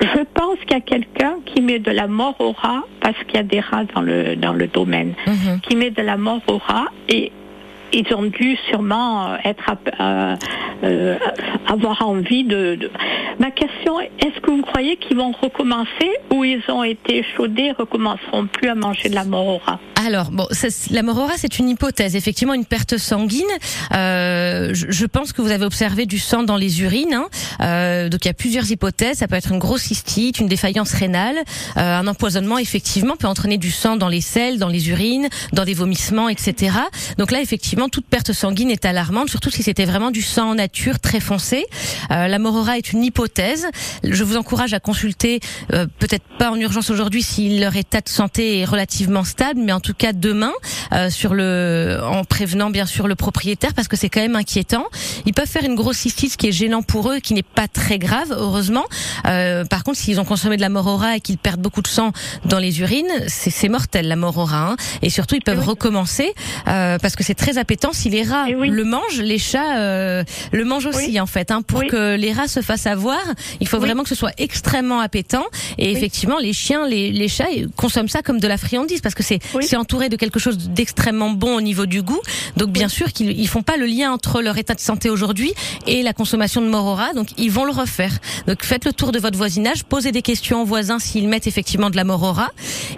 Je 0.00 0.22
pense 0.34 0.58
qu'il 0.60 0.72
y 0.72 0.74
a 0.74 0.80
quelqu'un 0.80 1.36
qui 1.46 1.60
met 1.62 1.78
de 1.78 1.90
la 1.90 2.06
mort 2.06 2.34
au 2.40 2.52
rat 2.52 2.82
parce 3.00 3.16
qu'il 3.24 3.36
y 3.36 3.38
a 3.38 3.42
des 3.44 3.60
rats 3.60 3.84
dans 3.94 4.02
le 4.02 4.36
dans 4.36 4.52
le 4.52 4.66
domaine, 4.66 5.14
Mhm. 5.26 5.60
qui 5.62 5.76
met 5.76 5.90
de 5.90 6.02
la 6.02 6.16
mort 6.16 6.40
au 6.48 6.58
rat 6.58 6.86
et 7.08 7.32
ils 7.92 8.14
ont 8.14 8.22
dû 8.24 8.56
sûrement 8.68 9.32
euh, 9.32 9.36
être 9.44 9.68
ap- 9.68 9.94
euh, 10.00 11.16
avoir 11.68 12.06
envie 12.06 12.44
de, 12.44 12.74
de- 12.76 12.90
Ma 13.38 13.50
question 13.50 14.00
est 14.00 14.10
est-ce 14.24 14.40
que 14.40 14.50
vous 14.50 14.62
croyez 14.62 14.96
qu'ils 14.96 15.16
vont 15.16 15.32
recommencer 15.32 16.10
ou 16.32 16.44
ils 16.44 16.62
ont 16.68 16.82
été 16.84 17.18
échaudés 17.18 17.64
et 17.64 17.72
recommenceront 17.72 18.46
plus 18.46 18.68
à 18.68 18.74
manger 18.74 19.08
de 19.08 19.14
la 19.14 19.24
mort 19.24 19.60
Alors, 20.04 20.30
bon, 20.30 20.46
la 20.90 21.02
morora, 21.02 21.34
c'est 21.36 21.58
une 21.58 21.68
hypothèse, 21.68 22.16
effectivement, 22.16 22.54
une 22.54 22.64
perte 22.64 22.98
sanguine. 22.98 23.44
Euh, 23.94 24.70
je, 24.74 24.86
je 24.90 25.06
pense 25.06 25.32
que 25.32 25.42
vous 25.42 25.50
avez 25.50 25.64
observé 25.64 26.06
du 26.06 26.18
sang 26.18 26.42
dans 26.42 26.56
les 26.56 26.82
urines. 26.82 27.14
hein. 27.14 27.28
Euh, 27.60 28.08
donc, 28.08 28.24
il 28.24 28.28
y 28.28 28.30
a 28.30 28.34
plusieurs 28.34 28.68
hypothèses. 28.70 29.18
Ça 29.18 29.28
peut 29.28 29.36
être 29.36 29.52
une 29.52 29.58
grosse 29.58 29.82
cystite, 29.82 30.40
une 30.40 30.48
défaillance 30.48 30.92
rénale, 30.92 31.36
euh, 31.76 32.00
un 32.00 32.06
empoisonnement, 32.06 32.58
effectivement, 32.58 33.16
peut 33.16 33.28
entraîner 33.28 33.58
du 33.58 33.70
sang 33.70 33.96
dans 33.96 34.08
les 34.08 34.20
selles, 34.20 34.58
dans 34.58 34.68
les 34.68 34.90
urines, 34.90 35.28
dans 35.52 35.64
des 35.64 35.74
vomissements, 35.74 36.28
etc. 36.28 36.76
Donc 37.18 37.30
là, 37.30 37.40
effectivement, 37.40 37.88
toute 37.88 38.06
perte 38.06 38.32
sanguine 38.32 38.70
est 38.70 38.84
alarmante, 38.84 39.28
surtout 39.28 39.50
si 39.50 39.62
c'était 39.62 39.84
vraiment 39.84 40.10
du 40.10 40.22
sang 40.22 40.50
en 40.50 40.54
nature 40.56 40.98
très 40.98 41.20
foncé. 41.20 41.66
Euh, 42.10 42.26
la 42.26 42.38
morora 42.38 42.76
est 42.78 42.92
une 42.92 43.04
hypothèse. 43.04 43.66
Je 44.02 44.24
vous 44.24 44.36
encourage 44.36 44.74
à 44.74 44.80
consulter, 44.80 45.40
euh, 45.72 45.86
peut-être 45.98 46.24
pas 46.38 46.50
en 46.50 46.56
urgence 46.56 46.90
aujourd'hui 46.90 47.22
si 47.22 47.58
leur 47.60 47.76
état 47.76 48.00
de 48.00 48.08
santé 48.08 48.60
est 48.60 48.64
relativement 48.64 49.24
stable, 49.24 49.60
mais 49.64 49.72
en 49.72 49.80
tout 49.80 49.91
cas 49.92 50.12
demain, 50.12 50.52
euh, 50.92 51.10
sur 51.10 51.34
le, 51.34 52.00
en 52.04 52.24
prévenant 52.24 52.70
bien 52.70 52.86
sûr 52.86 53.08
le 53.08 53.14
propriétaire 53.14 53.74
parce 53.74 53.88
que 53.88 53.96
c'est 53.96 54.08
quand 54.08 54.20
même 54.20 54.36
inquiétant. 54.36 54.84
Ils 55.26 55.34
peuvent 55.34 55.48
faire 55.48 55.64
une 55.64 55.74
grosse 55.74 55.98
cystite, 55.98 56.32
ce 56.32 56.36
qui 56.36 56.48
est 56.48 56.52
gênant 56.52 56.82
pour 56.82 57.10
eux, 57.10 57.18
qui 57.18 57.34
n'est 57.34 57.42
pas 57.42 57.68
très 57.68 57.98
grave, 57.98 58.28
heureusement. 58.36 58.84
Euh, 59.26 59.64
par 59.64 59.84
contre, 59.84 59.98
s'ils 59.98 60.20
ont 60.20 60.24
consommé 60.24 60.56
de 60.56 60.60
la 60.62 60.68
morora 60.68 61.16
et 61.16 61.20
qu'ils 61.20 61.38
perdent 61.38 61.60
beaucoup 61.60 61.82
de 61.82 61.88
sang 61.88 62.12
dans 62.44 62.58
les 62.58 62.80
urines, 62.80 63.10
c'est 63.28 63.68
mortel 63.68 64.08
la 64.08 64.16
morora. 64.16 64.70
Hein. 64.70 64.76
Et 65.02 65.10
surtout, 65.10 65.34
ils 65.34 65.42
peuvent 65.42 65.58
oui. 65.58 65.64
recommencer 65.66 66.32
euh, 66.68 66.98
parce 66.98 67.16
que 67.16 67.22
c'est 67.24 67.34
très 67.34 67.58
appétant. 67.58 67.92
Si 67.92 68.10
les 68.10 68.22
rats 68.22 68.46
oui. 68.56 68.68
le 68.68 68.84
mangent, 68.84 69.20
les 69.20 69.38
chats 69.38 69.78
euh, 69.78 70.24
le 70.52 70.64
mangent 70.64 70.86
aussi 70.86 71.06
Oui. 71.12 71.20
en 71.20 71.26
fait. 71.26 71.50
Hein, 71.50 71.62
pour 71.62 71.84
que 71.86 72.16
les 72.16 72.32
rats 72.32 72.48
se 72.48 72.60
fassent 72.60 72.86
avoir, 72.86 73.20
il 73.60 73.68
faut 73.68 73.78
vraiment 73.78 74.02
que 74.02 74.08
ce 74.08 74.14
soit 74.14 74.32
extrêmement 74.38 75.00
appétant. 75.00 75.44
Et 75.78 75.90
effectivement, 75.92 76.38
les 76.38 76.52
chiens, 76.52 76.86
les, 76.86 77.10
les 77.12 77.28
chats 77.28 77.46
consomment 77.76 78.08
ça 78.08 78.22
comme 78.22 78.40
de 78.40 78.48
la 78.48 78.56
friandise 78.58 79.00
parce 79.00 79.14
que 79.14 79.22
c'est 79.22 79.38
Oui. 79.54 79.64
c'est 79.66 79.76
entouré 79.82 80.08
de 80.08 80.16
quelque 80.16 80.38
chose 80.38 80.56
d'extrêmement 80.70 81.30
bon 81.30 81.56
au 81.56 81.60
niveau 81.60 81.86
du 81.86 82.02
goût. 82.02 82.22
Donc 82.56 82.70
bien 82.70 82.88
sûr 82.88 83.12
qu'ils 83.12 83.38
ils 83.38 83.48
font 83.48 83.62
pas 83.62 83.76
le 83.76 83.86
lien 83.86 84.12
entre 84.12 84.40
leur 84.40 84.56
état 84.56 84.74
de 84.74 84.80
santé 84.80 85.10
aujourd'hui 85.10 85.52
et 85.86 86.02
la 86.02 86.12
consommation 86.12 86.60
de 86.60 86.68
morora. 86.68 87.12
Donc 87.14 87.28
ils 87.36 87.50
vont 87.50 87.64
le 87.64 87.72
refaire. 87.72 88.12
Donc 88.46 88.62
faites 88.62 88.84
le 88.84 88.92
tour 88.92 89.10
de 89.10 89.18
votre 89.18 89.36
voisinage, 89.36 89.84
posez 89.84 90.12
des 90.12 90.22
questions 90.22 90.62
aux 90.62 90.64
voisins 90.64 91.00
s'ils 91.00 91.28
mettent 91.28 91.48
effectivement 91.48 91.90
de 91.90 91.96
la 91.96 92.04
morora. 92.04 92.50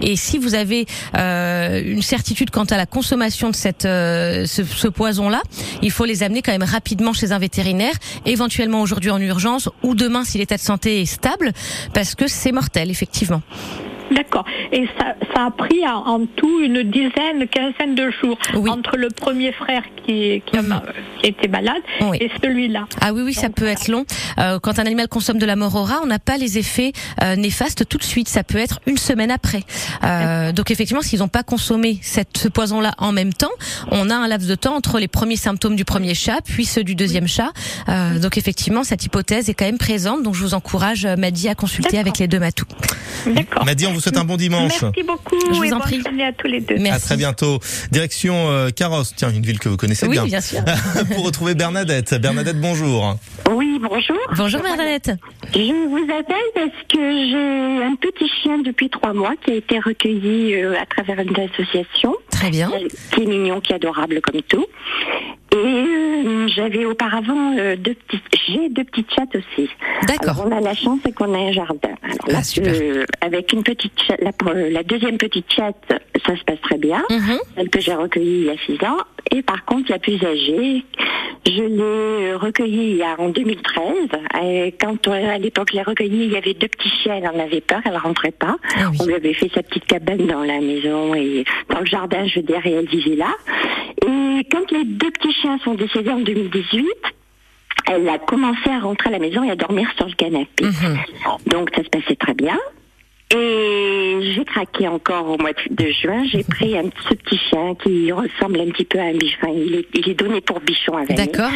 Et 0.03 0.17
si 0.17 0.37
vous 0.39 0.55
avez 0.55 0.87
euh, 1.17 1.83
une 1.85 2.03
certitude 2.03 2.51
quant 2.51 2.65
à 2.65 2.77
la 2.77 2.87
consommation 2.87 3.49
de 3.51 3.57
cette 3.57 3.87
euh, 3.87 4.45
ce, 4.47 4.63
ce 4.63 4.89
poison-là, 4.89 5.43
il 5.83 5.91
faut 5.91 6.05
les 6.05 6.23
amener 6.23 6.43
quand 6.43 6.53
même 6.53 6.63
rapidement 6.63 7.15
chez 7.15 7.33
un 7.33 7.39
vétérinaire, 7.39 7.95
éventuellement 8.27 8.83
aujourd'hui 8.83 9.11
en 9.11 9.21
urgence 9.21 9.71
ou 9.83 9.95
demain 9.95 10.25
si 10.25 10.37
l'état 10.39 10.57
de 10.57 10.61
santé 10.61 11.01
est 11.01 11.07
stable, 11.07 11.53
parce 11.95 12.15
que 12.15 12.29
c'est 12.29 12.53
mortel 12.53 12.91
effectivement. 12.91 13.43
D'accord. 14.15 14.45
Et 14.73 14.87
ça, 14.99 15.15
ça 15.35 15.47
a 15.47 15.51
pris 15.51 15.87
en, 15.87 16.07
en 16.07 16.27
tout 16.37 16.61
une 16.61 16.83
dizaine, 16.85 17.47
quinzaine 17.51 17.95
de 17.95 18.11
jours 18.23 18.39
Oui. 18.55 18.71
entre 18.71 18.97
le 18.97 19.09
premier 19.09 19.53
frère 19.53 19.83
qui, 20.05 20.43
qui, 20.47 20.57
a, 20.57 20.63
Mhm. 20.63 20.81
qui 21.21 21.27
était 21.31 21.49
malade 21.49 21.83
Oui. 22.03 22.19
et 22.21 22.31
celui-là. 22.43 22.87
Ah 23.01 23.13
oui, 23.13 23.23
oui, 23.25 23.35
ça 23.35 23.49
peut 23.51 23.67
être 23.67 23.89
long. 23.89 24.05
Euh, 24.39 24.59
quand 24.61 24.79
un 24.79 24.85
animal 24.87 25.09
consomme 25.09 25.39
de 25.39 25.47
la 25.47 25.57
morora, 25.57 26.01
on 26.03 26.07
n'a 26.07 26.19
pas 26.19 26.37
les 26.37 26.59
effets 26.59 26.93
euh, 27.23 27.37
néfastes 27.37 27.89
tout 27.89 27.99
de 27.99 28.05
suite. 28.05 28.29
Ça 28.29 28.45
peut 28.45 28.59
être 28.59 28.81
une 28.87 28.99
semaine 28.99 29.31
après. 29.31 29.63
Euh, 30.05 30.53
donc 30.53 30.71
effectivement, 30.71 31.03
s'ils 31.03 31.19
n'ont 31.21 31.29
pas 31.29 31.43
consommé 31.43 31.99
cette, 32.03 32.37
ce 32.39 32.49
poison-là 32.49 32.93
en 32.99 33.13
même 33.13 33.33
temps, 33.33 33.51
on 33.91 34.11
a 34.11 34.15
un 34.15 34.29
laps 34.29 34.49
de 34.49 34.55
temps 34.55 34.75
entre 34.77 34.99
les 34.99 35.09
premiers 35.09 35.37
symptômes 35.37 35.77
du 35.77 35.85
premier 35.85 36.15
chat, 36.15 36.39
puis 36.45 36.65
ceux 36.65 36.85
du 36.85 36.95
deuxième 36.95 37.27
chat. 37.29 37.53
Euh, 37.89 38.19
donc 38.19 38.39
effectivement, 38.39 38.85
cette 38.85 39.05
hypothèse 39.05 39.49
est 39.49 39.55
quand 39.55 39.65
même 39.67 39.79
présente. 39.79 40.23
Donc 40.23 40.35
je 40.35 40.43
vous 40.43 40.55
encourage, 40.55 41.05
euh, 41.05 41.17
Madi, 41.17 41.49
à 41.49 41.55
consulter 41.55 41.99
avec 41.99 42.19
les 42.19 42.29
deux 42.29 42.39
matous. 42.39 42.67
D'accord. 43.27 43.65
On 43.89 43.93
vous 43.93 44.04
souhaite 44.05 44.19
un 44.19 44.25
bon 44.25 44.37
dimanche. 44.37 44.83
Merci 44.83 45.03
beaucoup 45.03 45.37
Je 45.53 45.57
vous 45.57 45.65
et 45.65 45.73
en 45.73 45.79
bonne 45.79 45.87
prie. 45.89 46.01
journée 46.03 46.25
à 46.25 46.33
tous 46.33 46.47
les 46.47 46.61
deux. 46.61 46.77
Merci. 46.79 46.91
À 46.97 46.99
très 47.01 47.17
bientôt. 47.17 47.59
Direction 47.91 48.51
euh, 48.51 48.71
Carrosse, 48.71 49.15
tiens, 49.17 49.31
une 49.31 49.43
ville 49.45 49.59
que 49.59 49.69
vous 49.69 49.77
connaissez 49.77 50.07
Oui, 50.07 50.13
bien. 50.13 50.25
bien 50.25 50.41
sûr. 50.41 50.61
Pour 51.15 51.25
retrouver 51.25 51.55
Bernadette. 51.55 52.15
Bernadette, 52.21 52.61
bonjour. 52.61 53.17
Oui, 53.53 53.79
bonjour. 53.81 54.17
Bonjour 54.37 54.61
Bernadette. 54.63 55.11
Je 55.55 55.89
vous 55.89 56.05
appelle 56.13 56.37
parce 56.55 56.87
que 56.89 56.99
j'ai 56.99 57.85
un 57.85 57.95
petit 57.97 58.29
chien 58.43 58.59
depuis 58.59 58.89
trois 58.91 59.13
mois 59.13 59.35
qui 59.45 59.51
a 59.53 59.55
été 59.55 59.79
recueilli 59.79 60.55
euh, 60.55 60.75
à 60.81 60.87
travers 60.87 61.19
une 61.21 61.35
association, 61.41 62.15
Très 62.31 62.51
bien. 62.51 62.71
euh, 62.73 62.89
qui 63.13 63.23
est 63.23 63.27
mignon, 63.27 63.61
qui 63.61 63.73
est 63.73 63.77
adorable 63.77 64.21
comme 64.21 64.41
tout. 64.43 64.67
Et 65.55 65.57
euh, 65.57 66.49
j'avais 66.49 66.85
auparavant 66.85 67.57
euh, 67.59 67.77
deux 67.77 67.95
petits, 67.95 68.21
j'ai 68.49 68.69
deux 68.71 68.85
petites 68.85 69.13
chattes 69.15 69.35
aussi. 69.37 69.69
D'accord. 70.09 70.45
On 70.47 70.51
a 70.51 70.61
la 70.61 70.75
chance 70.75 70.99
qu'on 71.15 71.33
a 71.33 71.39
un 71.39 71.53
jardin. 71.53 71.91
Alors, 72.03 72.17
Ah, 72.29 72.33
là, 72.33 72.43
super. 72.43 72.73
euh, 72.75 73.05
avec 73.21 73.53
une 73.53 73.63
petite 73.63 73.93
chatte, 74.03 74.21
la, 74.21 74.33
euh, 74.51 74.71
la 74.71 74.83
deuxième 74.83 75.17
petite 75.17 75.53
chatte, 75.53 75.77
ça 76.27 76.37
se 76.37 76.43
passe 76.45 76.61
très 76.63 76.79
bien. 76.79 77.03
Mhm. 77.11 77.39
Celle 77.57 77.69
que 77.71 77.81
j'ai 77.81 77.95
recueillie 77.95 78.41
il 78.41 78.45
y 78.47 78.51
a 78.51 78.57
six 78.67 78.85
ans. 78.85 78.99
Et 79.31 79.43
par 79.43 79.65
contre, 79.65 79.91
la 79.91 79.99
plus 79.99 80.23
âgée, 80.25 80.85
je 81.47 81.63
l'ai 81.63 82.33
euh, 82.33 82.37
recueillie 82.37 82.91
il 82.91 82.97
y 82.97 83.03
a 83.03 83.19
en 83.19 83.29
2013. 83.29 83.85
Et 84.43 84.75
quand 84.81 85.09
euh, 85.09 85.35
à 85.35 85.39
l'époque 85.39 85.69
je 85.71 85.77
l'ai 85.77 85.83
recueillie, 85.83 86.25
il 86.25 86.33
y 86.33 86.37
avait 86.37 86.55
deux 86.55 86.69
petits 86.69 86.91
chiens, 87.03 87.17
elle 87.17 87.29
en 87.29 87.39
avait 87.39 87.61
peur, 87.61 87.81
elle 87.85 87.97
rentrait 87.97 88.33
pas. 88.33 88.57
Ah 88.77 88.91
oui. 88.91 88.99
On 89.01 89.07
lui 89.07 89.15
avait 89.15 89.35
fait 89.35 89.51
sa 89.55 89.63
petite 89.63 89.87
cabane 89.87 90.27
dans 90.27 90.43
la 90.43 90.61
maison 90.61 91.15
et 91.15 91.45
dans 91.71 91.81
le 91.81 91.87
jardin, 91.87 92.27
je 92.27 92.37
veux 92.37 92.47
dire, 92.47 92.65
et 92.67 92.73
elle 92.73 92.89
vivait 92.89 93.17
là. 93.17 93.33
Et 94.03 94.47
quand 94.51 94.71
les 94.71 94.85
deux 94.85 95.11
petits 95.11 95.33
chiens 95.33 95.59
sont 95.65 95.75
décédés 95.75 96.11
en 96.11 96.21
2018, 96.21 96.87
elle 97.87 98.09
a 98.09 98.19
commencé 98.19 98.71
à 98.71 98.81
rentrer 98.81 99.11
à 99.11 99.13
la 99.13 99.19
maison 99.19 99.43
et 99.43 99.51
à 99.51 99.57
dormir 99.57 99.89
sur 99.97 100.07
le 100.07 100.15
canapé. 100.15 100.65
Mhm. 100.65 100.99
Donc 101.47 101.71
ça 101.75 101.83
se 101.83 101.89
passait 101.89 102.17
très 102.17 102.35
bien. 102.35 102.59
Et 103.35 104.33
j'ai 104.35 104.45
craqué 104.45 104.89
encore 104.89 105.29
au 105.29 105.39
mois 105.39 105.53
de 105.53 105.87
juin. 105.91 106.25
J'ai 106.31 106.45
pris 106.45 106.79
un, 106.79 106.85
ce 107.09 107.15
petit 107.15 107.39
chien 107.39 107.75
qui 107.75 108.13
ressemble 108.13 108.61
un 108.61 108.71
petit 108.71 108.85
peu 108.85 108.99
à 108.99 109.05
un 109.05 109.15
bichon. 109.15 109.39
Enfin, 109.43 109.53
il 109.55 109.75
est, 109.75 109.87
il 109.95 110.09
est 110.09 110.15
donné 110.15 110.41
pour 110.41 110.61
bichon 110.61 110.97
avec 110.97 111.17
D'accord. 111.17 111.51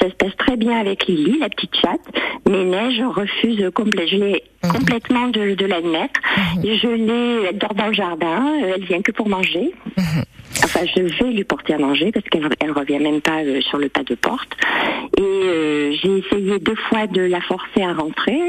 Ça 0.00 0.08
se 0.08 0.14
passe 0.14 0.36
très 0.36 0.56
bien 0.56 0.78
avec 0.78 1.06
Lily, 1.06 1.38
la 1.38 1.48
petite 1.48 1.74
chatte, 1.76 2.00
mais 2.48 2.64
Neige 2.64 3.00
refuse 3.00 3.70
complètement. 3.74 4.06
Je 4.06 4.16
l'ai 4.16 4.44
mhm. 4.64 4.72
complètement 4.72 5.28
de, 5.28 5.54
de 5.54 5.66
l'admettre. 5.66 6.20
Mhm. 6.56 6.62
Je 6.64 6.88
l'ai, 6.88 7.48
elle 7.48 7.58
dort 7.58 7.74
dans 7.74 7.86
le 7.86 7.92
jardin, 7.92 8.54
elle 8.62 8.84
vient 8.84 9.02
que 9.02 9.12
pour 9.12 9.28
manger. 9.28 9.72
Mhm. 9.96 10.24
Enfin, 10.64 10.80
je 10.94 11.02
vais 11.02 11.32
lui 11.32 11.44
porter 11.44 11.74
à 11.74 11.78
manger 11.78 12.12
parce 12.12 12.26
qu'elle 12.28 12.48
elle 12.60 12.70
revient 12.70 12.98
même 12.98 13.20
pas 13.20 13.42
euh, 13.42 13.60
sur 13.62 13.78
le 13.78 13.88
pas 13.88 14.04
de 14.04 14.14
porte. 14.14 14.52
Et 15.18 15.22
euh, 15.22 15.92
j'ai 16.00 16.18
essayé 16.18 16.58
deux 16.58 16.76
fois 16.88 17.06
de 17.06 17.22
la 17.22 17.40
forcer 17.40 17.82
à 17.82 17.92
rentrer 17.92 18.40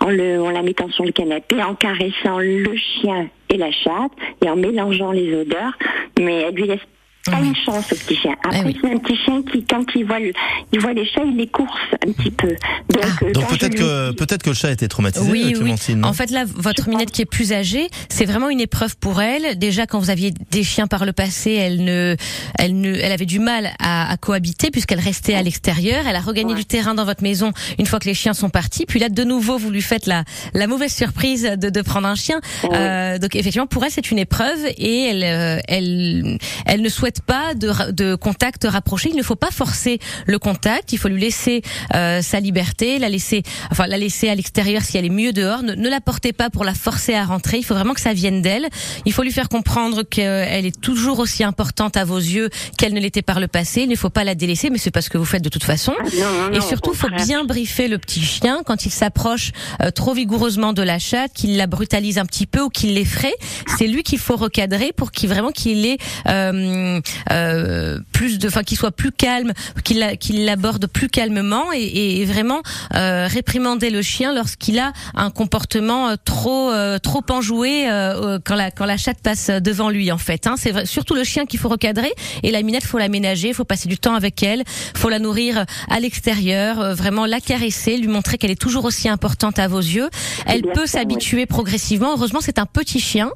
en, 0.00 0.10
le, 0.10 0.40
en 0.40 0.50
la 0.50 0.62
mettant 0.62 0.88
sur 0.90 1.04
le 1.04 1.12
canapé, 1.12 1.62
en 1.62 1.74
caressant 1.74 2.38
le 2.38 2.76
chien 2.76 3.28
et 3.48 3.56
la 3.56 3.72
chatte 3.72 4.12
et 4.44 4.48
en 4.48 4.56
mélangeant 4.56 5.12
les 5.12 5.34
odeurs. 5.34 5.72
Mais 6.20 6.42
elle 6.42 6.54
lui 6.54 6.66
laisse 6.66 6.80
pas 7.30 7.40
une 7.40 7.56
chance 7.56 7.92
au 7.92 7.96
petit 7.96 8.16
chien. 8.16 8.34
Après, 8.44 8.64
eh 8.70 8.76
c'est 8.80 8.92
un 8.92 8.98
petit 8.98 9.16
chien 9.16 9.42
qui, 9.42 9.64
quand 9.64 9.84
il 9.94 10.04
voit, 10.04 10.18
le, 10.18 10.32
il 10.72 10.80
voit 10.80 10.92
les 10.92 11.06
chats, 11.06 11.22
il 11.24 11.36
les 11.36 11.46
course 11.46 11.78
un 12.06 12.12
petit 12.12 12.30
peu. 12.30 12.48
Donc, 12.48 13.02
ah. 13.02 13.24
euh, 13.24 13.32
peut-être 13.32 13.74
que 13.74 14.12
peut-être 14.12 14.42
que 14.42 14.50
le 14.50 14.54
chat 14.56 14.70
était 14.70 14.88
traumatisé. 14.88 15.30
Oui, 15.30 15.54
oui. 15.60 15.74
En 16.02 16.12
fait, 16.12 16.30
là, 16.30 16.44
votre 16.46 16.88
minette 16.88 17.10
qui 17.10 17.22
est 17.22 17.30
plus 17.30 17.52
âgée, 17.52 17.88
c'est 18.08 18.24
vraiment 18.24 18.48
une 18.48 18.60
épreuve 18.60 18.96
pour 18.96 19.20
elle. 19.20 19.58
Déjà, 19.58 19.86
quand 19.86 19.98
vous 19.98 20.10
aviez 20.10 20.32
des 20.50 20.64
chiens 20.64 20.86
par 20.86 21.04
le 21.04 21.12
passé, 21.12 21.52
elle 21.52 21.84
ne, 21.84 22.16
elle 22.58 22.80
ne, 22.80 22.94
elle 22.94 23.12
avait 23.12 23.26
du 23.26 23.38
mal 23.38 23.70
à, 23.78 24.10
à 24.10 24.16
cohabiter 24.16 24.70
puisqu'elle 24.70 25.00
restait 25.00 25.34
à 25.34 25.42
l'extérieur. 25.42 26.06
Elle 26.06 26.16
a 26.16 26.20
regagné 26.20 26.54
du 26.54 26.64
terrain 26.64 26.94
dans 26.94 27.04
votre 27.04 27.22
maison 27.22 27.52
une 27.78 27.86
fois 27.86 27.98
que 27.98 28.06
les 28.06 28.14
chiens 28.14 28.34
sont 28.34 28.50
partis. 28.50 28.86
Puis 28.86 29.00
là, 29.00 29.08
de 29.08 29.24
nouveau, 29.24 29.58
vous 29.58 29.70
lui 29.70 29.82
faites 29.82 30.06
la, 30.06 30.24
la 30.54 30.66
mauvaise 30.66 30.92
surprise 30.92 31.42
de, 31.42 31.70
de 31.70 31.82
prendre 31.82 32.06
un 32.06 32.14
chien. 32.14 32.40
Euh, 32.72 33.18
donc 33.18 33.34
effectivement, 33.36 33.66
pour 33.66 33.84
elle, 33.84 33.90
c'est 33.90 34.10
une 34.10 34.18
épreuve 34.18 34.58
et 34.78 35.08
elle, 35.08 35.24
euh, 35.24 35.60
elle, 35.68 36.38
elle 36.64 36.82
ne 36.82 36.88
souhaite 36.88 37.15
pas 37.20 37.54
de, 37.54 37.92
de 37.92 38.14
contact 38.14 38.66
rapproché. 38.68 39.10
Il 39.10 39.16
ne 39.16 39.22
faut 39.22 39.36
pas 39.36 39.50
forcer 39.50 39.98
le 40.26 40.38
contact. 40.38 40.92
Il 40.92 40.98
faut 40.98 41.08
lui 41.08 41.20
laisser 41.20 41.62
euh, 41.94 42.22
sa 42.22 42.40
liberté, 42.40 42.98
la 42.98 43.08
laisser, 43.08 43.42
enfin 43.70 43.86
la 43.86 43.96
laisser 43.96 44.28
à 44.28 44.34
l'extérieur 44.34 44.82
si 44.82 44.96
elle 44.96 45.04
est 45.04 45.10
mieux 45.10 45.32
dehors. 45.32 45.62
Ne, 45.62 45.74
ne, 45.74 45.88
la 45.88 46.00
portez 46.00 46.32
pas 46.32 46.50
pour 46.50 46.64
la 46.64 46.74
forcer 46.74 47.14
à 47.14 47.24
rentrer. 47.24 47.58
Il 47.58 47.64
faut 47.64 47.74
vraiment 47.74 47.94
que 47.94 48.00
ça 48.00 48.12
vienne 48.12 48.42
d'elle. 48.42 48.68
Il 49.04 49.12
faut 49.12 49.22
lui 49.22 49.32
faire 49.32 49.48
comprendre 49.48 50.02
qu'elle 50.02 50.66
est 50.66 50.80
toujours 50.80 51.18
aussi 51.18 51.44
importante 51.44 51.96
à 51.96 52.04
vos 52.04 52.18
yeux 52.18 52.50
qu'elle 52.78 52.94
ne 52.94 53.00
l'était 53.00 53.22
par 53.22 53.40
le 53.40 53.48
passé. 53.48 53.82
Il 53.82 53.88
ne 53.88 53.96
faut 53.96 54.10
pas 54.10 54.24
la 54.24 54.34
délaisser, 54.34 54.70
mais 54.70 54.78
c'est 54.78 54.90
pas 54.90 55.02
ce 55.02 55.10
que 55.10 55.18
vous 55.18 55.24
faites 55.24 55.42
de 55.42 55.48
toute 55.48 55.64
façon. 55.64 55.94
Ah, 56.00 56.50
Et 56.52 56.60
surtout, 56.60 56.92
il 56.92 56.98
faut 56.98 57.10
bien 57.10 57.44
briefer 57.44 57.88
le 57.88 57.98
petit 57.98 58.22
chien 58.22 58.62
quand 58.64 58.86
il 58.86 58.90
s'approche 58.90 59.52
euh, 59.82 59.90
trop 59.90 60.14
vigoureusement 60.14 60.72
de 60.72 60.82
la 60.82 60.98
chatte, 60.98 61.32
qu'il 61.34 61.56
la 61.56 61.66
brutalise 61.66 62.18
un 62.18 62.26
petit 62.26 62.46
peu 62.46 62.62
ou 62.62 62.68
qu'il 62.68 62.94
l'effraie. 62.94 63.34
C'est 63.78 63.86
lui 63.86 64.02
qu'il 64.02 64.18
faut 64.18 64.36
recadrer 64.36 64.92
pour 64.92 65.10
qu'il 65.12 65.28
vraiment 65.28 65.50
qu'il 65.50 65.86
ait 65.86 65.98
euh, 66.28 67.00
euh, 67.30 67.98
plus 68.12 68.38
de, 68.38 68.48
enfin 68.48 68.62
qu'il 68.62 68.78
soit 68.78 68.90
plus 68.90 69.12
calme, 69.12 69.52
qu'il 69.84 70.04
qu'il 70.18 70.44
l'aborde 70.44 70.86
plus 70.86 71.08
calmement 71.08 71.72
et, 71.74 72.20
et 72.20 72.24
vraiment 72.24 72.62
euh, 72.94 73.26
réprimander 73.30 73.90
le 73.90 74.02
chien 74.02 74.34
lorsqu'il 74.34 74.78
a 74.78 74.92
un 75.14 75.30
comportement 75.30 76.08
euh, 76.08 76.16
trop 76.24 76.70
euh, 76.70 76.98
trop 76.98 77.22
enjoué 77.30 77.88
euh, 77.88 78.38
quand 78.44 78.54
la 78.54 78.70
quand 78.70 78.84
la 78.86 78.96
chatte 78.96 79.18
passe 79.22 79.48
devant 79.48 79.90
lui 79.90 80.10
en 80.12 80.18
fait. 80.18 80.46
Hein. 80.46 80.54
C'est 80.56 80.86
surtout 80.86 81.14
le 81.14 81.24
chien 81.24 81.46
qu'il 81.46 81.58
faut 81.58 81.68
recadrer 81.68 82.12
et 82.42 82.50
la 82.50 82.62
minette 82.62 82.84
faut 82.84 82.98
la 82.98 83.08
ménager, 83.08 83.52
faut 83.52 83.64
passer 83.64 83.88
du 83.88 83.98
temps 83.98 84.14
avec 84.14 84.42
elle, 84.42 84.62
faut 84.94 85.08
la 85.08 85.18
nourrir 85.18 85.64
à 85.90 86.00
l'extérieur, 86.00 86.94
vraiment 86.94 87.26
la 87.26 87.40
caresser, 87.40 87.96
lui 87.96 88.08
montrer 88.08 88.38
qu'elle 88.38 88.50
est 88.50 88.60
toujours 88.60 88.84
aussi 88.84 89.08
importante 89.08 89.58
à 89.58 89.68
vos 89.68 89.78
yeux. 89.78 90.08
Elle 90.46 90.62
peut 90.62 90.86
s'habituer 90.86 91.46
progressivement. 91.46 92.12
Heureusement 92.12 92.40
c'est 92.40 92.58
un 92.58 92.66
petit 92.66 93.00
chien. 93.00 93.30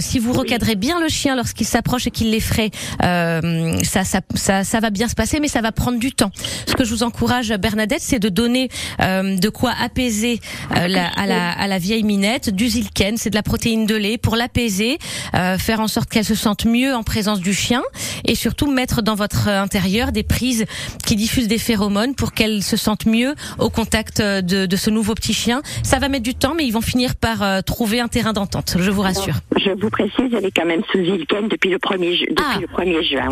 si 0.00 0.18
vous 0.18 0.32
recadrez 0.32 0.76
bien 0.76 1.00
le 1.00 1.08
chien 1.08 1.36
lorsqu'il 1.36 1.66
s'approche 1.66 2.06
et 2.06 2.10
qu'il 2.10 2.30
l'effraie, 2.30 2.70
euh, 3.02 3.78
ça, 3.82 4.04
ça, 4.04 4.20
ça, 4.34 4.64
ça, 4.64 4.80
va 4.80 4.90
bien 4.90 5.08
se 5.08 5.14
passer, 5.14 5.40
mais 5.40 5.48
ça 5.48 5.60
va 5.60 5.72
prendre 5.72 5.98
du 5.98 6.12
temps. 6.12 6.30
Ce 6.66 6.74
que 6.74 6.84
je 6.84 6.90
vous 6.90 7.02
encourage, 7.02 7.52
Bernadette, 7.58 8.00
c'est 8.00 8.18
de 8.18 8.28
donner 8.28 8.68
euh, 9.00 9.36
de 9.36 9.48
quoi 9.48 9.72
apaiser 9.80 10.40
euh, 10.76 10.88
la, 10.88 11.08
à, 11.08 11.26
la, 11.26 11.50
à 11.50 11.66
la 11.66 11.78
vieille 11.78 12.02
minette 12.02 12.50
du 12.50 12.68
zilken, 12.68 13.16
c'est 13.16 13.30
de 13.30 13.34
la 13.34 13.42
protéine 13.42 13.86
de 13.86 13.94
lait 13.94 14.18
pour 14.18 14.36
l'apaiser, 14.36 14.98
euh, 15.34 15.58
faire 15.58 15.80
en 15.80 15.88
sorte 15.88 16.10
qu'elle 16.10 16.24
se 16.24 16.34
sente 16.34 16.64
mieux 16.64 16.94
en 16.94 17.02
présence 17.02 17.40
du 17.40 17.54
chien, 17.54 17.82
et 18.24 18.34
surtout 18.34 18.70
mettre 18.70 19.02
dans 19.02 19.14
votre 19.14 19.48
intérieur 19.48 20.12
des 20.12 20.22
prises 20.22 20.64
qui 21.04 21.16
diffusent 21.16 21.48
des 21.48 21.58
phéromones 21.58 22.14
pour 22.14 22.32
qu'elle 22.32 22.62
se 22.62 22.76
sente 22.76 23.06
mieux 23.06 23.34
au 23.58 23.70
contact 23.70 24.20
de, 24.20 24.66
de, 24.66 24.76
ce 24.76 24.90
nouveau 24.90 25.14
petit 25.14 25.34
chien. 25.34 25.62
Ça 25.82 25.98
va 25.98 26.08
mettre 26.08 26.24
du 26.24 26.34
temps, 26.34 26.54
mais 26.56 26.66
ils 26.66 26.72
vont 26.72 26.80
finir 26.80 27.16
par 27.16 27.62
trouver 27.64 28.00
un 28.00 28.08
terrain 28.08 28.32
d'entente. 28.32 28.76
Je 28.78 28.90
vous 28.90 29.02
rassure. 29.02 29.36
je 29.56 29.70
vous 29.70 29.90
précise, 29.90 30.30
elle 30.36 30.44
est 30.44 30.56
quand 30.56 30.66
même 30.66 30.82
sous 30.90 31.02
zilken 31.04 31.48
depuis 31.48 31.70
le 31.70 31.78
premier, 31.78 32.10
depuis 32.10 32.34
ah. 32.38 32.58
le 32.60 32.66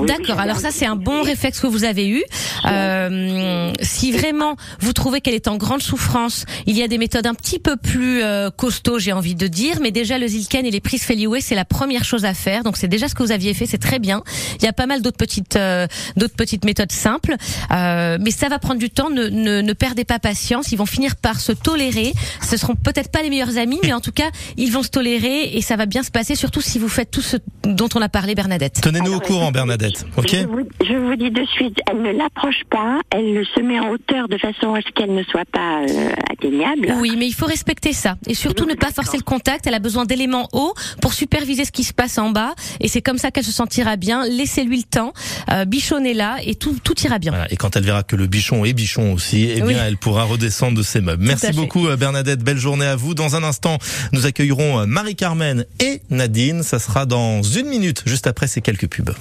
D'accord. 0.06 0.38
Alors 0.38 0.58
ça, 0.58 0.70
c'est 0.70 0.86
un 0.86 0.96
bon 0.96 1.22
réflexe 1.22 1.60
que 1.60 1.66
vous 1.66 1.84
avez 1.84 2.08
eu. 2.08 2.22
Euh, 2.64 3.72
si 3.80 4.12
vraiment 4.12 4.56
vous 4.80 4.92
trouvez 4.92 5.20
qu'elle 5.20 5.34
est 5.34 5.48
en 5.48 5.56
grande 5.56 5.82
souffrance, 5.82 6.44
il 6.66 6.76
y 6.76 6.82
a 6.82 6.88
des 6.88 6.98
méthodes 6.98 7.26
un 7.26 7.34
petit 7.34 7.58
peu 7.58 7.76
plus 7.76 8.22
euh, 8.22 8.50
costauds, 8.50 8.98
j'ai 8.98 9.12
envie 9.12 9.34
de 9.34 9.46
dire. 9.46 9.78
Mais 9.82 9.90
déjà, 9.90 10.18
le 10.18 10.26
Zilken 10.26 10.66
et 10.66 10.70
les 10.70 10.80
prises 10.80 11.02
Feliway, 11.02 11.40
c'est 11.40 11.54
la 11.54 11.64
première 11.64 12.04
chose 12.04 12.24
à 12.24 12.34
faire. 12.34 12.62
Donc 12.62 12.76
c'est 12.76 12.88
déjà 12.88 13.08
ce 13.08 13.14
que 13.14 13.22
vous 13.22 13.32
aviez 13.32 13.54
fait, 13.54 13.66
c'est 13.66 13.78
très 13.78 13.98
bien. 13.98 14.22
Il 14.60 14.64
y 14.64 14.68
a 14.68 14.72
pas 14.72 14.86
mal 14.86 15.02
d'autres 15.02 15.16
petites, 15.16 15.56
euh, 15.56 15.86
d'autres 16.16 16.36
petites 16.36 16.64
méthodes 16.64 16.92
simples, 16.92 17.36
euh, 17.72 18.18
mais 18.20 18.30
ça 18.30 18.48
va 18.48 18.58
prendre 18.58 18.78
du 18.78 18.90
temps. 18.90 19.10
Ne, 19.10 19.28
ne, 19.28 19.60
ne 19.60 19.72
perdez 19.72 20.04
pas 20.04 20.18
patience. 20.18 20.72
Ils 20.72 20.76
vont 20.78 20.86
finir 20.86 21.16
par 21.16 21.40
se 21.40 21.52
tolérer. 21.52 22.12
Ce 22.48 22.56
seront 22.56 22.74
peut-être 22.74 23.10
pas 23.10 23.22
les 23.22 23.30
meilleurs 23.30 23.58
amis, 23.58 23.80
mais 23.82 23.92
en 23.92 24.00
tout 24.00 24.12
cas, 24.12 24.30
ils 24.56 24.70
vont 24.70 24.82
se 24.82 24.90
tolérer 24.90 25.56
et 25.56 25.62
ça 25.62 25.76
va 25.76 25.86
bien 25.86 26.02
se 26.02 26.10
passer. 26.10 26.34
Surtout 26.34 26.60
si 26.60 26.78
vous 26.78 26.88
faites 26.88 27.10
tout 27.10 27.22
ce 27.22 27.36
dont 27.64 27.88
on 27.94 28.02
a 28.02 28.08
parlé, 28.08 28.34
Bernadette. 28.34 28.80
Tenez-nous 28.82 29.14
au 29.14 29.20
courant, 29.20 29.31
Bernadette. 29.52 30.04
Ok. 30.16 30.30
Je 30.32 30.46
vous, 30.46 30.68
je 30.84 30.94
vous, 30.94 31.16
dis 31.16 31.30
de 31.30 31.44
suite, 31.46 31.78
elle 31.90 32.02
ne 32.02 32.12
l'approche 32.12 32.62
pas, 32.70 33.00
elle 33.10 33.44
se 33.54 33.60
met 33.60 33.80
en 33.80 33.90
hauteur 33.90 34.28
de 34.28 34.36
façon 34.38 34.74
à 34.74 34.80
ce 34.80 34.90
qu'elle 34.94 35.14
ne 35.14 35.22
soit 35.24 35.44
pas 35.50 35.82
euh, 35.82 36.12
atteignable. 36.30 36.94
Oui, 37.00 37.14
mais 37.18 37.26
il 37.26 37.34
faut 37.34 37.46
respecter 37.46 37.92
ça 37.92 38.16
et 38.26 38.34
surtout 38.34 38.66
ne 38.66 38.74
pas 38.74 38.92
forcer 38.92 39.16
le 39.16 39.22
contact. 39.22 39.66
Elle 39.66 39.74
a 39.74 39.78
besoin 39.78 40.04
d'éléments 40.04 40.48
hauts 40.52 40.74
pour 41.00 41.14
superviser 41.14 41.64
ce 41.64 41.72
qui 41.72 41.84
se 41.84 41.92
passe 41.92 42.18
en 42.18 42.30
bas 42.30 42.54
et 42.80 42.88
c'est 42.88 43.02
comme 43.02 43.18
ça 43.18 43.30
qu'elle 43.30 43.44
se 43.44 43.52
sentira 43.52 43.96
bien. 43.96 44.24
Laissez-lui 44.26 44.78
le 44.78 44.82
temps, 44.82 45.12
euh, 45.50 45.64
bichonnez-la 45.64 46.38
et 46.44 46.54
tout, 46.54 46.76
tout 46.82 46.98
ira 47.00 47.18
bien. 47.18 47.32
Voilà, 47.32 47.50
et 47.50 47.56
quand 47.56 47.76
elle 47.76 47.84
verra 47.84 48.02
que 48.02 48.16
le 48.16 48.26
bichon 48.26 48.64
est 48.64 48.72
bichon 48.72 49.12
aussi, 49.12 49.50
eh 49.54 49.60
bien, 49.62 49.84
elle 49.86 49.96
pourra 49.96 50.24
redescendre 50.24 50.76
de 50.76 50.82
ses 50.82 51.00
meubles. 51.00 51.24
Merci 51.24 51.52
beaucoup, 51.52 51.86
euh, 51.88 51.96
Bernadette. 51.96 52.42
Belle 52.42 52.58
journée 52.58 52.86
à 52.86 52.96
vous. 52.96 53.14
Dans 53.14 53.36
un 53.36 53.42
instant, 53.42 53.78
nous 54.12 54.26
accueillerons 54.26 54.80
euh, 54.80 54.86
Marie-Carmen 54.86 55.64
et 55.80 56.02
Nadine. 56.10 56.62
Ça 56.62 56.78
sera 56.78 57.06
dans 57.06 57.42
une 57.42 57.66
minute, 57.66 58.02
juste 58.06 58.26
après 58.26 58.46
ces 58.46 58.60
quelques 58.60 58.88
pubs. 58.88 59.14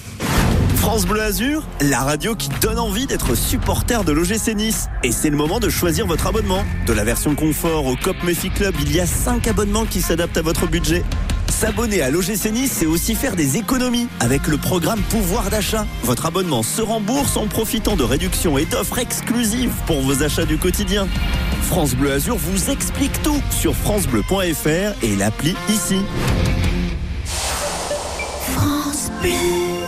France 0.81 1.05
Bleu 1.05 1.21
Azur, 1.21 1.63
la 1.79 1.99
radio 1.99 2.35
qui 2.35 2.49
donne 2.59 2.79
envie 2.79 3.05
d'être 3.05 3.35
supporter 3.35 4.03
de 4.03 4.11
l'OGC 4.11 4.55
Nice. 4.55 4.87
Et 5.03 5.11
c'est 5.11 5.29
le 5.29 5.37
moment 5.37 5.59
de 5.59 5.69
choisir 5.69 6.07
votre 6.07 6.25
abonnement. 6.25 6.65
De 6.87 6.93
la 6.93 7.03
version 7.03 7.35
confort 7.35 7.85
au 7.85 7.95
COP 7.95 8.15
Mephi 8.23 8.49
Club, 8.49 8.73
il 8.81 8.91
y 8.93 8.99
a 8.99 9.05
5 9.05 9.47
abonnements 9.47 9.85
qui 9.85 10.01
s'adaptent 10.01 10.37
à 10.37 10.41
votre 10.41 10.65
budget. 10.67 11.03
S'abonner 11.49 12.01
à 12.01 12.09
l'OGC 12.09 12.51
Nice, 12.51 12.71
c'est 12.79 12.87
aussi 12.87 13.13
faire 13.13 13.35
des 13.35 13.57
économies 13.57 14.07
avec 14.19 14.47
le 14.47 14.57
programme 14.57 14.99
Pouvoir 15.09 15.51
d'achat. 15.51 15.85
Votre 16.03 16.25
abonnement 16.25 16.63
se 16.63 16.81
rembourse 16.81 17.37
en 17.37 17.45
profitant 17.45 17.95
de 17.95 18.03
réductions 18.03 18.57
et 18.57 18.65
d'offres 18.65 18.97
exclusives 18.97 19.73
pour 19.85 20.01
vos 20.01 20.23
achats 20.23 20.45
du 20.45 20.57
quotidien. 20.57 21.07
France 21.67 21.93
Bleu 21.93 22.11
Azur 22.11 22.37
vous 22.37 22.71
explique 22.71 23.21
tout 23.21 23.41
sur 23.51 23.75
francebleu.fr 23.75 25.03
et 25.03 25.15
l'appli 25.15 25.55
ici. 25.69 25.99
France 28.55 29.11
Bleu. 29.21 29.80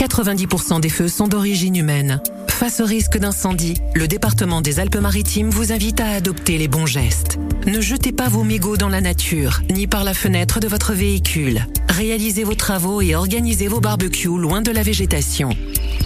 90% 0.00 0.80
des 0.80 0.88
feux 0.88 1.08
sont 1.08 1.28
d'origine 1.28 1.76
humaine. 1.76 2.22
Face 2.48 2.80
au 2.80 2.86
risque 2.86 3.18
d'incendie, 3.18 3.74
le 3.94 4.08
département 4.08 4.62
des 4.62 4.80
Alpes-Maritimes 4.80 5.50
vous 5.50 5.72
invite 5.72 6.00
à 6.00 6.08
adopter 6.08 6.56
les 6.56 6.68
bons 6.68 6.86
gestes. 6.86 7.38
Ne 7.66 7.82
jetez 7.82 8.10
pas 8.10 8.30
vos 8.30 8.42
mégots 8.42 8.78
dans 8.78 8.88
la 8.88 9.02
nature, 9.02 9.60
ni 9.70 9.86
par 9.86 10.04
la 10.04 10.14
fenêtre 10.14 10.58
de 10.58 10.68
votre 10.68 10.94
véhicule. 10.94 11.66
Réalisez 11.90 12.44
vos 12.44 12.54
travaux 12.54 13.02
et 13.02 13.14
organisez 13.14 13.68
vos 13.68 13.80
barbecues 13.80 14.38
loin 14.38 14.62
de 14.62 14.70
la 14.70 14.82
végétation. 14.82 15.50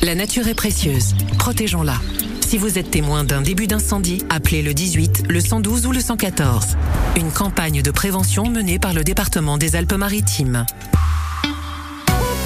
La 0.03 0.17
nature 0.17 0.49
est 0.49 0.55
précieuse, 0.55 1.15
protégeons-la. 1.39 2.01
Si 2.45 2.59
vous 2.59 2.81
êtes 2.81 2.91
témoin 2.91 3.23
d'un 3.23 3.43
début 3.43 3.69
d'incendie, 3.69 4.25
appelez 4.29 4.63
le 4.63 4.75
18, 4.75 5.27
le 5.29 5.41
112 5.41 5.87
ou 5.87 5.93
le 5.93 6.01
114. 6.01 6.77
Une 7.17 7.31
campagne 7.31 7.81
de 7.81 7.91
prévention 7.93 8.51
menée 8.51 8.81
par 8.81 8.93
le 8.93 9.05
département 9.05 9.57
des 9.57 9.77
Alpes-Maritimes. 9.77 10.67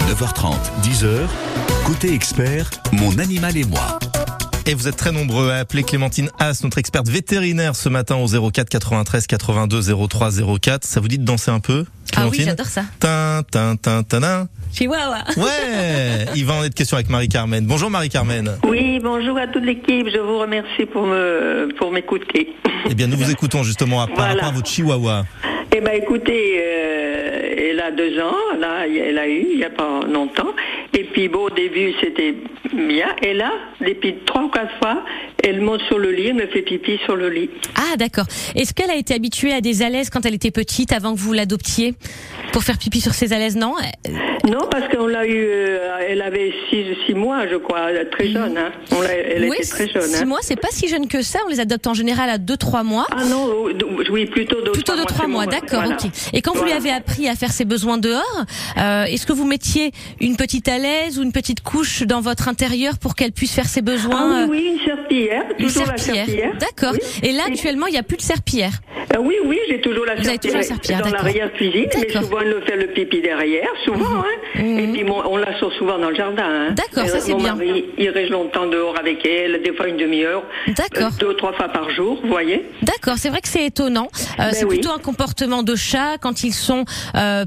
9h30, 0.08 0.54
10h, 0.82 1.26
côté 1.86 2.14
expert, 2.14 2.70
mon 2.92 3.18
animal 3.18 3.56
et 3.58 3.64
moi. 3.64 3.98
Et 4.66 4.72
vous 4.74 4.88
êtes 4.88 4.96
très 4.96 5.12
nombreux 5.12 5.50
à 5.50 5.56
appeler 5.56 5.82
Clémentine 5.82 6.30
Haas, 6.38 6.60
notre 6.64 6.78
experte 6.78 7.08
vétérinaire, 7.08 7.76
ce 7.76 7.90
matin 7.90 8.16
au 8.16 8.26
04 8.50 8.68
93 8.70 9.26
82 9.26 9.82
03 10.08 10.30
04. 10.62 10.84
Ça 10.84 11.00
vous 11.00 11.08
dit 11.08 11.18
de 11.18 11.24
danser 11.24 11.50
un 11.50 11.60
peu 11.60 11.84
Ah 12.16 12.26
oui, 12.28 12.40
j'adore 12.42 12.66
ça. 12.66 12.84
Tin, 13.00 13.42
tin, 13.50 13.76
tin, 13.76 14.02
tin, 14.02 14.48
Chihuahua. 14.72 15.24
Ouais, 15.36 16.26
il 16.34 16.44
va 16.46 16.54
en 16.54 16.64
être 16.64 16.74
question 16.74 16.96
avec 16.96 17.10
Marie-Carmen. 17.10 17.66
Bonjour 17.66 17.90
Marie-Carmen. 17.90 18.52
Oui, 18.66 19.00
bonjour 19.02 19.36
à 19.38 19.46
toute 19.46 19.64
l'équipe. 19.64 20.08
Je 20.12 20.18
vous 20.20 20.38
remercie 20.38 20.86
pour 20.90 21.06
me 21.06 21.68
pour 21.78 21.90
m'écouter. 21.92 22.48
Eh 22.88 22.94
bien, 22.94 23.08
nous 23.08 23.16
vous 23.18 23.30
écoutons 23.30 23.62
justement 23.62 24.06
par 24.06 24.14
Voilà. 24.16 24.32
rapport 24.34 24.48
à 24.48 24.52
votre 24.52 24.68
chihuahua. 24.68 25.24
Eh 25.76 25.80
ben, 25.82 25.92
écoutez, 26.02 26.62
euh, 26.64 27.27
elle 27.58 27.80
a 27.80 27.90
deux 27.90 28.20
ans, 28.20 28.36
là, 28.58 28.86
elle 28.86 29.18
a 29.18 29.28
eu 29.28 29.46
il 29.50 29.56
n'y 29.58 29.64
a 29.64 29.70
pas 29.70 30.00
longtemps, 30.08 30.52
Et 30.94 31.04
puis 31.04 31.28
bon, 31.28 31.44
au 31.46 31.50
début, 31.50 31.92
c'était 32.00 32.34
bien. 32.72 33.08
Et 33.22 33.34
là, 33.34 33.52
depuis 33.80 34.14
trois 34.26 34.42
ou 34.44 34.48
quatre 34.48 34.76
fois, 34.78 35.04
elle 35.44 35.60
monte 35.60 35.82
sur 35.82 35.98
le 35.98 36.10
lit, 36.10 36.28
elle 36.28 36.34
me 36.34 36.46
fait 36.46 36.62
pipi 36.62 36.98
sur 37.04 37.14
le 37.14 37.28
lit. 37.28 37.50
Ah, 37.76 37.96
d'accord. 37.96 38.24
Est-ce 38.56 38.72
qu'elle 38.74 38.90
a 38.90 38.96
été 38.96 39.14
habituée 39.14 39.52
à 39.52 39.60
des 39.60 39.82
alaises 39.82 40.10
quand 40.10 40.24
elle 40.26 40.34
était 40.34 40.50
petite, 40.50 40.92
avant 40.92 41.14
que 41.14 41.18
vous 41.20 41.32
l'adoptiez 41.32 41.94
pour 42.52 42.62
faire 42.64 42.78
pipi 42.78 43.00
sur 43.00 43.12
ses 43.14 43.32
alaises, 43.32 43.56
non? 43.56 43.74
Non, 44.44 44.66
parce 44.70 44.88
qu'on 44.88 45.06
l'a 45.06 45.26
eu, 45.26 45.36
euh, 45.36 45.98
elle 46.08 46.22
avait 46.22 46.52
six, 46.70 46.84
six 47.06 47.14
mois, 47.14 47.46
je 47.46 47.56
crois, 47.56 47.88
très 48.10 48.30
jeune. 48.30 48.56
Hein. 48.56 48.72
On 48.92 49.02
elle 49.02 49.44
oui, 49.48 49.56
était 49.58 49.68
très 49.68 49.88
jeune. 49.88 50.02
six 50.02 50.22
hein. 50.22 50.24
mois, 50.24 50.38
c'est 50.40 50.56
pas 50.60 50.68
si 50.70 50.88
jeune 50.88 51.06
que 51.06 51.20
ça. 51.22 51.38
On 51.46 51.50
les 51.50 51.60
adopte 51.60 51.86
en 51.86 51.94
général 51.94 52.30
à 52.30 52.38
2-3 52.38 52.82
mois. 52.82 53.06
Ah 53.10 53.24
non, 53.24 53.46
oh, 53.46 53.70
oui, 54.10 54.24
plutôt 54.26 54.62
de 54.62 54.70
Plutôt 54.70 54.96
de 54.96 55.02
trois 55.02 55.18
trois 55.18 55.26
mois, 55.28 55.44
c'est 55.44 55.50
mon- 55.54 55.60
d'accord, 55.60 55.82
voilà. 55.84 55.96
ok. 56.02 56.10
Et 56.32 56.40
quand 56.40 56.54
vous 56.56 56.64
lui 56.64 56.72
avez 56.72 56.90
appris 56.90 57.28
à 57.28 57.34
faire 57.34 57.52
ses 57.52 57.64
besoins 57.66 57.98
dehors, 57.98 58.44
euh, 58.78 59.04
est-ce 59.04 59.26
que 59.26 59.32
vous 59.32 59.44
mettiez 59.46 59.92
une 60.20 60.36
petite 60.36 60.66
alaise 60.68 60.77
ou 60.82 61.22
une 61.22 61.32
petite 61.32 61.60
couche 61.60 62.02
dans 62.04 62.20
votre 62.20 62.48
intérieur 62.48 62.98
pour 62.98 63.16
qu'elle 63.16 63.32
puisse 63.32 63.52
faire 63.52 63.66
ses 63.66 63.82
besoins 63.82 64.30
Ah 64.32 64.42
euh, 64.42 64.46
oui, 64.48 64.58
oui, 64.62 64.78
une 64.78 64.84
serpillière, 64.86 65.42
Une 65.58 65.68
serpillière. 65.68 65.98
serpillière. 66.26 66.52
D'accord. 66.60 66.92
Oui. 66.92 67.28
Et 67.28 67.32
là, 67.32 67.42
actuellement, 67.48 67.86
il 67.86 67.92
n'y 67.92 67.98
a 67.98 68.02
plus 68.04 68.16
de 68.16 68.22
serpillière. 68.22 68.72
Euh, 69.14 69.18
oui, 69.20 69.34
oui, 69.44 69.58
j'ai 69.68 69.80
toujours 69.80 70.04
la 70.06 70.14
la 70.14 70.22
serpillière, 70.22 71.02
dans 71.02 71.10
l'arrière-cuisine, 71.10 71.86
mais 71.98 72.10
souvent 72.12 72.40
elle 72.42 72.54
me 72.54 72.60
fait 72.60 72.76
le 72.76 72.86
pipi 72.88 73.20
derrière, 73.20 73.68
souvent. 73.84 74.18
Hein. 74.20 74.60
Et 74.60 74.86
puis 74.92 75.02
mon- 75.04 75.26
on 75.26 75.36
la 75.36 75.58
sort 75.58 75.72
souvent 75.72 75.98
dans 75.98 76.10
le 76.10 76.14
jardin. 76.16 76.44
Hein. 76.68 76.72
D'accord, 76.72 77.08
ça, 77.08 77.18
c'est 77.20 77.32
mon 77.32 77.38
bien. 77.38 77.54
mari, 77.56 77.84
il 77.98 78.10
reste 78.10 78.30
longtemps 78.30 78.66
dehors 78.66 78.96
avec 78.98 79.24
elle, 79.26 79.60
des 79.62 79.72
fois 79.72 79.88
une 79.88 79.96
demi-heure, 79.96 80.44
D'accord. 80.68 81.08
euh, 81.12 81.18
deux 81.18 81.28
ou 81.30 81.34
trois 81.34 81.52
fois 81.54 81.68
par 81.68 81.90
jour, 81.90 82.20
vous 82.22 82.28
voyez. 82.28 82.64
D'accord, 82.82 83.14
c'est 83.18 83.30
vrai 83.30 83.40
que 83.40 83.48
c'est 83.48 83.64
étonnant. 83.64 84.08
Euh, 84.38 84.50
c'est 84.52 84.60
Ben 84.62 84.68
oui. 84.68 84.76
plutôt 84.78 84.92
un 84.92 84.98
comportement 84.98 85.62
de 85.64 85.74
chat 85.74 86.18
quand 86.20 86.44
ils 86.44 86.54
sont 86.54 86.84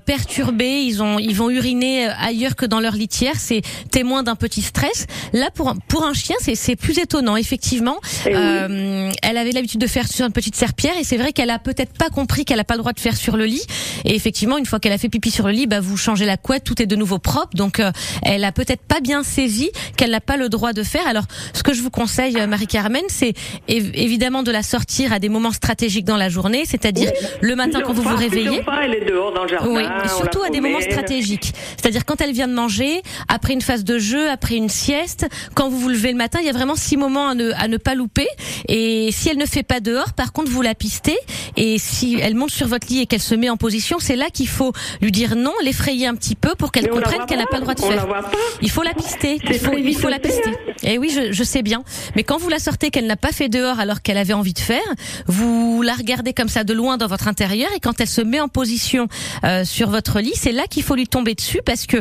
perturbés, 0.05 0.81
ils 0.83 1.01
ont 1.03 1.19
ils 1.19 1.35
vont 1.35 1.49
uriner 1.49 2.07
ailleurs 2.21 2.55
que 2.55 2.65
dans 2.65 2.79
leur 2.79 2.93
litière, 2.93 3.20
c'est 3.35 3.61
témoin 3.91 4.23
d'un 4.23 4.35
petit 4.35 4.61
stress. 4.61 5.07
Là 5.33 5.49
pour 5.53 5.69
un- 5.69 5.75
pour 5.87 6.03
un 6.05 6.13
chien, 6.13 6.35
c'est 6.41 6.55
c'est 6.55 6.75
plus 6.75 6.97
étonnant 6.99 7.35
effectivement. 7.35 7.97
Eh 8.25 8.29
oui. 8.29 8.33
Euh, 8.35 9.11
elle 9.21 9.37
avait 9.37 9.51
l'habitude 9.51 9.79
de 9.81 9.87
faire 9.87 10.07
sur 10.07 10.25
une 10.25 10.31
petite 10.33 10.55
serpillière 10.55 10.97
et 10.99 11.03
c'est 11.03 11.17
vrai 11.17 11.33
qu'elle 11.33 11.49
a 11.49 11.59
peut-être 11.59 11.93
pas 11.93 12.09
compris 12.09 12.45
qu'elle 12.45 12.59
a 12.59 12.63
pas 12.63 12.75
le 12.75 12.79
droit 12.79 12.93
de 12.93 12.99
faire 12.99 13.15
sur 13.15 13.37
le 13.37 13.45
lit. 13.45 13.63
Et 14.05 14.15
effectivement, 14.15 14.57
une 14.57 14.65
fois 14.65 14.79
qu'elle 14.79 14.91
a 14.93 14.97
fait 14.97 15.09
pipi 15.09 15.31
sur 15.31 15.45
le 15.47 15.53
lit, 15.53 15.67
bah 15.67 15.79
vous 15.79 15.97
changez 15.97 16.25
la 16.25 16.37
couette, 16.37 16.63
tout 16.63 16.81
est 16.81 16.85
de 16.85 16.95
nouveau 16.95 17.19
propre. 17.19 17.55
Donc 17.55 17.79
euh, 17.79 17.91
elle 18.23 18.43
a 18.43 18.51
peut-être 18.51 18.81
pas 18.81 18.99
bien 18.99 19.23
saisi 19.23 19.69
qu'elle 19.97 20.11
n'a 20.11 20.21
pas 20.21 20.37
le 20.37 20.49
droit 20.49 20.73
de 20.73 20.83
faire. 20.83 21.05
Alors 21.07 21.23
ce 21.53 21.63
que 21.63 21.73
je 21.73 21.81
vous 21.81 21.89
conseille, 21.91 22.37
euh, 22.39 22.47
Marie-Carmen, 22.47 23.03
c'est 23.09 23.33
év- 23.69 23.91
évidemment 23.93 24.43
de 24.43 24.51
la 24.51 24.63
sortir 24.63 25.13
à 25.13 25.19
des 25.19 25.29
moments 25.29 25.51
stratégiques 25.51 26.05
dans 26.05 26.17
la 26.17 26.29
journée, 26.29 26.63
c'est-à-dire 26.65 27.11
le 27.41 27.55
matin 27.55 27.81
quand 27.85 27.93
vous 27.93 28.01
vous 28.03 28.15
réveillez. 28.15 28.61
elle 28.83 28.93
est 28.95 29.05
dehors 29.05 29.33
dans 29.33 29.43
le 29.43 29.49
jardin. 29.49 29.69
Oui, 29.69 29.83
surtout 30.07 30.41
à 30.43 30.49
des 30.49 30.61
moments 30.61 30.81
stratégiques. 30.81 31.53
C'est-à-dire 31.77 32.05
quand 32.05 32.21
elle 32.21 32.31
vient 32.33 32.47
de 32.47 32.53
manger, 32.53 33.01
après 33.27 33.53
une 33.53 33.61
phase 33.61 33.83
de 33.83 33.97
jeu, 33.99 34.29
après 34.29 34.55
une 34.55 34.69
sieste, 34.69 35.27
quand 35.53 35.69
vous 35.69 35.79
vous 35.79 35.89
levez 35.89 36.11
le 36.11 36.17
matin, 36.17 36.39
il 36.41 36.45
y 36.45 36.49
a 36.49 36.53
vraiment 36.53 36.75
six 36.75 36.97
moments 36.97 37.29
à 37.29 37.35
ne, 37.35 37.51
à 37.53 37.67
ne 37.67 37.77
pas 37.77 37.95
louper. 37.95 38.27
Et 38.67 39.09
si 39.11 39.29
elle 39.29 39.37
ne 39.37 39.45
fait 39.45 39.63
pas 39.63 39.79
dehors, 39.79 40.13
par 40.13 40.33
contre, 40.33 40.51
vous 40.51 40.61
la 40.61 40.75
pistez. 40.75 41.17
Et 41.57 41.77
si 41.77 42.17
elle 42.21 42.35
monte 42.35 42.51
sur 42.51 42.67
votre 42.67 42.87
lit 42.87 43.01
et 43.01 43.05
qu'elle 43.05 43.21
se 43.21 43.35
met 43.35 43.49
en 43.49 43.57
position, 43.57 43.97
c'est 43.99 44.15
là 44.15 44.29
qu'il 44.31 44.47
faut 44.47 44.73
lui 45.01 45.11
dire 45.11 45.35
non, 45.35 45.53
l'effrayer 45.63 46.07
un 46.07 46.15
petit 46.15 46.35
peu 46.35 46.55
pour 46.55 46.71
qu'elle 46.71 46.89
comprenne 46.89 47.25
qu'elle 47.25 47.39
n'a 47.39 47.45
pas, 47.45 47.57
le 47.57 47.63
droit 47.63 47.73
de 47.73 47.81
on 47.81 47.87
faire. 47.87 47.95
la 47.95 48.05
voit 48.05 48.21
pas. 48.21 48.37
Il 48.61 48.69
faut 48.69 48.83
la 48.83 48.93
pister. 48.93 49.39
Il 49.49 49.59
faut, 49.59 49.77
il 49.77 49.95
faut 49.95 50.09
la 50.09 50.19
pister. 50.19 50.51
Et 50.83 50.97
oui, 50.97 51.11
je, 51.13 51.31
je 51.31 51.43
sais 51.43 51.61
bien. 51.61 51.83
Mais 52.15 52.23
quand 52.23 52.37
vous 52.37 52.49
la 52.49 52.59
sortez 52.59 52.89
qu'elle 52.89 53.07
n'a 53.07 53.17
pas 53.17 53.31
fait 53.31 53.49
dehors 53.49 53.79
alors 53.79 54.01
qu'elle 54.01 54.17
avait 54.17 54.33
envie 54.33 54.53
de 54.53 54.59
faire, 54.59 54.79
vous 55.27 55.81
la 55.81 55.93
regardez 55.93 56.33
comme 56.33 56.49
ça 56.49 56.63
de 56.63 56.73
loin 56.73 56.97
dans 56.97 57.07
votre 57.07 57.27
intérieur 57.27 57.69
et 57.75 57.79
quand 57.79 57.99
elle 58.01 58.07
se 58.07 58.21
met 58.21 58.39
en 58.39 58.47
position 58.47 59.07
euh, 59.43 59.65
sur 59.65 59.89
votre 59.89 60.19
lit, 60.19 60.33
c'est 60.35 60.51
là 60.51 60.63
qu'il 60.69 60.83
faut 60.83 60.95
lui 60.95 61.07
tomber 61.07 61.35
dessus 61.35 61.61
parce 61.65 61.85
que 61.85 61.97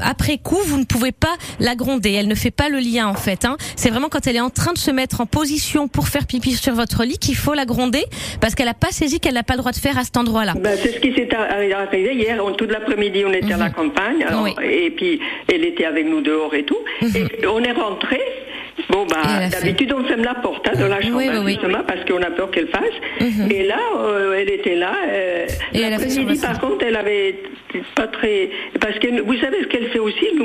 après 0.00 0.38
coup, 0.38 0.58
vous 0.66 0.78
ne 0.78 0.84
pouvez 0.84 1.12
pas 1.12 1.36
la 1.58 1.74
gronder. 1.74 2.12
Elle 2.12 2.28
ne 2.28 2.34
fait 2.34 2.50
pas 2.50 2.68
le 2.68 2.78
lien 2.78 3.06
en 3.08 3.14
fait. 3.14 3.44
Hein. 3.44 3.56
C'est 3.76 3.90
vraiment 3.90 4.08
quand 4.08 4.26
elle 4.26 4.36
est 4.36 4.40
en 4.40 4.50
train 4.50 4.72
de 4.72 4.78
se 4.78 4.90
mettre 4.90 5.20
en 5.20 5.26
position 5.26 5.88
pour 5.88 6.08
faire 6.08 6.26
pipi 6.26 6.52
sur 6.52 6.74
votre 6.74 7.04
lit 7.04 7.18
qu'il 7.18 7.36
faut 7.36 7.54
la 7.54 7.64
gronder 7.66 8.04
parce 8.40 8.54
qu'elle 8.54 8.66
n'a 8.66 8.74
pas 8.74 8.90
saisi 8.90 9.20
qu'elle 9.20 9.34
n'a 9.34 9.42
pas 9.42 9.54
le 9.54 9.58
droit 9.60 9.72
de 9.72 9.76
faire 9.76 9.98
à 9.98 10.04
cet 10.04 10.16
endroit-là. 10.16 10.54
Ben, 10.58 10.78
c'est 10.82 10.92
ce 10.94 11.00
qui 11.00 11.12
s'est 11.14 11.28
arri- 11.28 11.72
arrivé 11.72 12.14
hier. 12.14 12.42
On- 12.44 12.52
toute 12.52 12.70
l'après-midi, 12.70 13.24
on 13.26 13.32
était 13.32 13.52
à 13.52 13.56
la 13.56 13.70
campagne. 13.70 14.22
alors, 14.22 14.40
Mhm. 14.42 14.44
Oui. 14.58 14.64
Mhm. 14.64 14.70
Et 14.70 14.90
puis, 14.90 15.20
elle 15.52 15.64
était 15.64 15.84
avec 15.84 16.06
nous 16.06 16.20
dehors 16.20 16.54
et 16.54 16.64
tout. 16.64 16.78
Et 17.02 17.46
on 17.46 17.60
est 17.60 17.72
rentré. 17.72 18.20
Bon, 18.88 19.06
bah, 19.06 19.48
d'habitude, 19.50 19.92
on 19.96 20.04
ferme 20.04 20.22
la 20.24 20.34
porte 20.34 20.66
hein, 20.68 20.72
de 20.78 20.84
la 20.84 21.00
chambre, 21.00 21.16
Oui, 21.16 21.26
oui, 21.28 21.36
hein, 21.36 21.42
oui. 21.44 21.52
justement, 21.52 21.82
parce 21.86 22.04
qu'on 22.04 22.22
a 22.22 22.30
peur 22.30 22.50
qu'elle 22.50 22.68
fasse. 22.68 22.94
Et 23.50 23.64
là, 23.64 23.78
euh, 23.98 24.34
elle 24.40 24.50
était 24.50 24.74
là. 24.74 24.92
euh, 25.08 25.46
Et 25.74 25.80
elle 25.80 25.94
a 25.94 25.98
fait 25.98 26.40
par 26.40 26.58
contre, 26.60 26.84
elle 26.86 26.96
avait 26.96 27.36
pas 27.94 28.06
très. 28.08 28.50
Parce 28.80 28.98
que 28.98 29.20
vous 29.22 29.34
savez 29.38 29.58
ce 29.62 29.66
qu'elle 29.68 29.88
fait 29.90 29.98
aussi 29.98 30.24
nous 30.36 30.44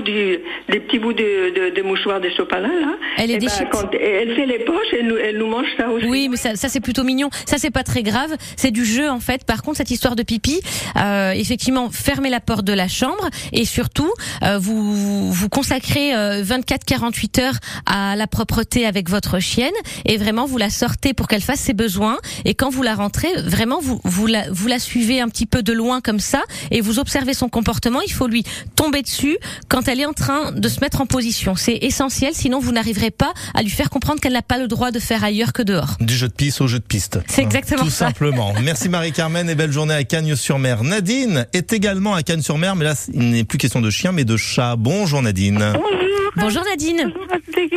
du- 0.00 0.38
des 0.68 0.80
petits 0.80 0.98
bouts 0.98 1.12
de, 1.12 1.70
de, 1.70 1.74
de 1.76 1.82
mouchoirs 1.82 2.20
de 2.20 2.30
sopalin, 2.30 2.68
là. 2.68 2.94
Elle 3.18 3.28
les 3.28 3.34
Eh 3.34 3.38
ben, 3.38 3.46
déchiquette. 3.46 3.68
quand 3.70 3.90
elle 3.92 4.34
fait 4.34 4.46
les 4.46 4.58
poches, 4.60 4.86
elle 4.92 5.06
nous, 5.06 5.16
elle 5.16 5.38
nous 5.38 5.46
mange 5.46 5.66
ça 5.76 5.88
aussi. 5.90 6.06
Oui, 6.06 6.28
mais 6.28 6.36
ça, 6.36 6.56
ça 6.56 6.68
c'est 6.68 6.80
plutôt 6.80 7.04
mignon. 7.04 7.28
Ça 7.46 7.58
c'est 7.58 7.70
pas 7.70 7.82
très 7.82 8.02
grave. 8.02 8.34
C'est 8.56 8.70
du 8.70 8.84
jeu 8.84 9.08
en 9.08 9.20
fait. 9.20 9.44
Par 9.44 9.62
contre, 9.62 9.76
cette 9.78 9.90
histoire 9.90 10.16
de 10.16 10.22
pipi, 10.22 10.60
euh, 10.96 11.32
effectivement, 11.32 11.90
fermez 11.90 12.30
la 12.30 12.40
porte 12.40 12.64
de 12.64 12.72
la 12.72 12.88
chambre 12.88 13.28
et 13.52 13.64
surtout, 13.64 14.12
euh, 14.42 14.58
vous 14.58 15.32
vous 15.32 15.48
consacrez 15.48 16.14
euh, 16.14 16.42
24-48 16.42 17.40
heures 17.40 17.54
à 17.86 18.16
la 18.16 18.26
propreté 18.26 18.86
avec 18.86 19.08
votre 19.08 19.38
chienne 19.40 19.72
et 20.04 20.16
vraiment 20.16 20.46
vous 20.46 20.58
la 20.58 20.70
sortez 20.70 21.14
pour 21.14 21.28
qu'elle 21.28 21.40
fasse 21.42 21.60
ses 21.60 21.74
besoins. 21.74 22.18
Et 22.44 22.54
quand 22.54 22.70
vous 22.70 22.82
la 22.82 22.94
rentrez, 22.94 23.28
vraiment 23.44 23.78
vous 23.80 24.00
vous 24.04 24.26
la 24.26 24.44
vous 24.50 24.66
la 24.68 24.78
suivez 24.78 25.20
un 25.20 25.28
petit 25.28 25.46
peu 25.46 25.62
de 25.62 25.72
loin 25.72 26.00
comme 26.00 26.20
ça 26.20 26.42
et 26.70 26.80
vous 26.80 26.98
observez 26.98 27.34
son 27.34 27.48
comportement. 27.48 28.00
Il 28.00 28.12
faut 28.12 28.26
lui 28.26 28.44
tomber 28.76 29.02
dessus 29.02 29.36
quand 29.68 29.83
elle 29.88 30.00
est 30.00 30.06
en 30.06 30.12
train 30.12 30.52
de 30.52 30.68
se 30.68 30.80
mettre 30.80 31.00
en 31.00 31.06
position. 31.06 31.54
C'est 31.56 31.78
essentiel. 31.82 32.32
Sinon, 32.34 32.58
vous 32.60 32.72
n'arriverez 32.72 33.10
pas 33.10 33.32
à 33.54 33.62
lui 33.62 33.70
faire 33.70 33.90
comprendre 33.90 34.20
qu'elle 34.20 34.32
n'a 34.32 34.42
pas 34.42 34.58
le 34.58 34.68
droit 34.68 34.90
de 34.90 34.98
faire 34.98 35.24
ailleurs 35.24 35.52
que 35.52 35.62
dehors. 35.62 35.96
Du 36.00 36.14
jeu 36.14 36.28
de 36.28 36.32
piste 36.32 36.60
au 36.60 36.66
jeu 36.66 36.78
de 36.78 36.84
piste. 36.84 37.18
C'est 37.28 37.42
exactement 37.42 37.82
Tout 37.84 37.90
ça. 37.90 38.06
simplement. 38.08 38.52
Merci 38.62 38.88
Marie-Carmen 38.88 39.48
et 39.50 39.54
belle 39.54 39.72
journée 39.72 39.94
à 39.94 40.04
Cagnes-sur-Mer. 40.04 40.84
Nadine 40.84 41.46
est 41.52 41.72
également 41.72 42.14
à 42.14 42.22
Cagnes-sur-Mer, 42.22 42.76
mais 42.76 42.84
là, 42.84 42.94
il 43.12 43.30
n'est 43.30 43.44
plus 43.44 43.58
question 43.58 43.80
de 43.80 43.90
chien, 43.90 44.12
mais 44.12 44.24
de 44.24 44.36
chat. 44.36 44.76
Bonjour 44.76 45.22
Nadine. 45.22 45.58
Bonjour. 45.74 46.23
Bonjour 46.36 46.64
Nadine. 46.64 47.12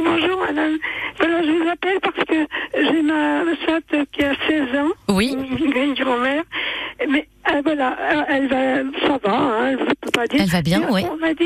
Bonjour 0.03 0.39
madame. 0.47 0.77
Voilà, 1.19 1.43
je 1.43 1.51
vous 1.51 1.69
appelle 1.69 1.99
parce 2.01 2.23
que 2.25 2.47
j'ai 2.75 3.01
ma 3.01 3.41
chatte 3.65 4.07
qui 4.11 4.23
a 4.23 4.33
16 4.47 4.79
ans. 4.79 4.89
Oui. 5.09 5.35
Une 5.59 5.93
grand-mère. 5.93 6.43
Mais 7.09 7.27
euh, 7.53 7.61
voilà, 7.63 7.95
euh, 8.11 8.23
elle 8.29 8.47
va, 8.47 9.07
ça 9.07 9.19
va, 9.23 9.37
hein, 9.37 9.77
je 9.79 9.83
ne 9.83 9.93
peux 10.01 10.09
pas 10.11 10.25
dire. 10.27 10.41
Elle 10.41 10.49
va 10.49 10.61
bien, 10.63 10.81
oui. 10.91 11.03
On 11.11 11.17
m'a 11.17 11.33
dit, 11.35 11.43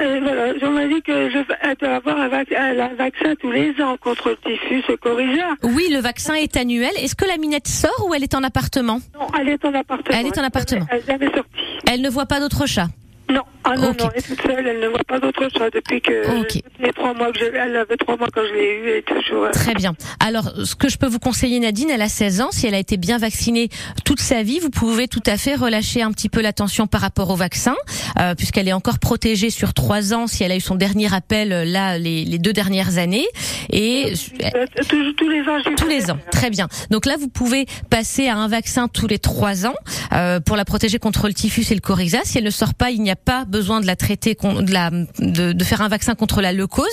euh, 0.00 0.20
voilà, 0.22 0.52
on 0.62 0.70
m'a 0.72 0.86
dit 0.86 1.00
que 1.02 1.30
je, 1.30 1.38
elle 1.62 1.76
doit 1.76 1.94
avoir 1.96 2.18
un, 2.18 2.28
vac- 2.28 2.50
elle 2.50 2.80
a 2.80 2.86
un 2.86 2.94
vaccin 2.94 3.34
tous 3.40 3.52
les 3.52 3.80
ans 3.80 3.96
contre 3.98 4.30
le 4.30 4.36
typhus, 4.38 4.82
coryza. 5.00 5.46
Oui, 5.62 5.88
le 5.92 6.00
vaccin 6.00 6.34
est 6.34 6.56
annuel. 6.56 6.90
Est-ce 6.98 7.14
que 7.14 7.24
la 7.26 7.36
minette 7.36 7.68
sort 7.68 8.06
ou 8.08 8.14
elle 8.14 8.24
est 8.24 8.34
en 8.34 8.42
appartement? 8.42 9.00
Non, 9.14 9.26
elle 9.40 9.50
est 9.50 9.64
en 9.64 9.72
appartement. 9.74 10.18
Elle 10.18 10.26
est 10.26 10.38
en 10.38 10.42
appartement. 10.44 10.86
Elle 10.90 10.98
est 10.98 11.06
jamais 11.06 11.26
sortie. 11.26 11.50
Elle 11.88 12.00
ne 12.02 12.10
voit 12.10 12.26
pas 12.26 12.40
d'autres 12.40 12.66
chats. 12.66 12.88
Non, 13.30 13.42
ah 13.64 13.76
non, 13.76 13.94
non, 13.98 14.10
elle 14.12 14.18
est 14.18 14.26
toute 14.26 14.42
seule, 14.42 14.66
elle 14.66 14.80
ne 14.80 14.88
voit 14.88 15.04
pas 15.06 15.20
d'autre 15.20 15.48
chat 15.56 15.70
depuis 15.70 16.00
que 16.00 16.40
Ok. 16.40 16.46
depuis 16.56 16.62
les 16.80 16.92
trois 16.92 17.14
mois 17.14 17.30
que 17.30 17.38
je, 17.38 17.44
elle 17.44 17.76
avait 17.76 17.96
trois 17.96 18.16
mois 18.16 18.28
quand 18.34 18.40
je 18.48 18.52
l'ai 18.54 18.64
eue, 18.78 18.88
elle 18.88 18.96
est 18.96 19.02
toujours. 19.06 19.44
euh, 19.44 19.50
Très 19.52 19.74
bien. 19.74 19.94
Alors, 20.18 20.50
ce 20.64 20.74
que 20.74 20.88
je 20.88 20.96
peux 20.98 21.06
vous 21.06 21.18
conseiller, 21.18 21.60
Nadine, 21.60 21.90
elle 21.90 22.02
a 22.02 22.08
16 22.08 22.40
ans. 22.40 22.48
Si 22.50 22.66
elle 22.66 22.74
a 22.74 22.78
été 22.78 22.96
bien 22.96 23.18
vaccinée 23.18 23.68
toute 24.04 24.20
sa 24.20 24.42
vie, 24.42 24.58
vous 24.58 24.70
pouvez 24.70 25.06
tout 25.08 25.22
à 25.26 25.36
fait 25.36 25.54
relâcher 25.54 26.02
un 26.02 26.10
petit 26.12 26.28
peu 26.28 26.40
l'attention 26.40 26.86
par 26.86 27.00
rapport 27.02 27.30
au 27.30 27.36
vaccin, 27.36 27.76
euh, 28.18 28.34
puisqu'elle 28.34 28.66
est 28.68 28.72
encore 28.72 28.98
protégée 28.98 29.50
sur 29.50 29.74
trois 29.74 30.12
ans 30.14 30.26
si 30.26 30.42
elle 30.42 30.52
a 30.52 30.56
eu 30.56 30.60
son 30.60 30.74
dernier 30.74 31.06
rappel 31.06 31.52
euh, 31.52 31.64
là 31.64 31.98
les, 31.98 32.24
les 32.24 32.38
deux 32.38 32.52
dernières 32.52 32.98
années. 32.98 33.26
Et 33.70 34.12
euh, 34.42 34.66
tous, 34.88 35.12
tous 35.12 35.28
les 35.28 35.42
ans, 35.42 35.58
tous 35.76 35.86
les 35.86 36.10
ans, 36.10 36.18
très 36.32 36.50
bien. 36.50 36.66
Donc 36.90 37.06
là, 37.06 37.16
vous 37.18 37.28
pouvez 37.28 37.66
passer 37.90 38.26
à 38.28 38.36
un 38.36 38.48
vaccin 38.48 38.88
tous 38.88 39.06
les 39.06 39.18
trois 39.18 39.66
ans 39.66 39.74
euh, 40.12 40.40
pour 40.40 40.56
la 40.56 40.64
protéger 40.64 40.98
contre 40.98 41.26
le 41.28 41.34
typhus 41.34 41.66
et 41.70 41.74
le 41.74 41.80
coryza. 41.80 42.18
Si 42.24 42.38
elle 42.38 42.44
ne 42.44 42.50
sort 42.50 42.74
pas, 42.74 42.90
il 42.90 43.02
n'y 43.02 43.10
a 43.10 43.16
pas 43.24 43.44
besoin 43.44 43.80
de 43.80 43.86
la 43.86 43.96
traiter, 43.96 44.34
de, 44.42 44.72
la, 44.72 44.90
de, 44.90 45.52
de 45.52 45.64
faire 45.64 45.80
un 45.82 45.88
vaccin 45.88 46.14
contre 46.14 46.40
la 46.40 46.52
leucose. 46.52 46.86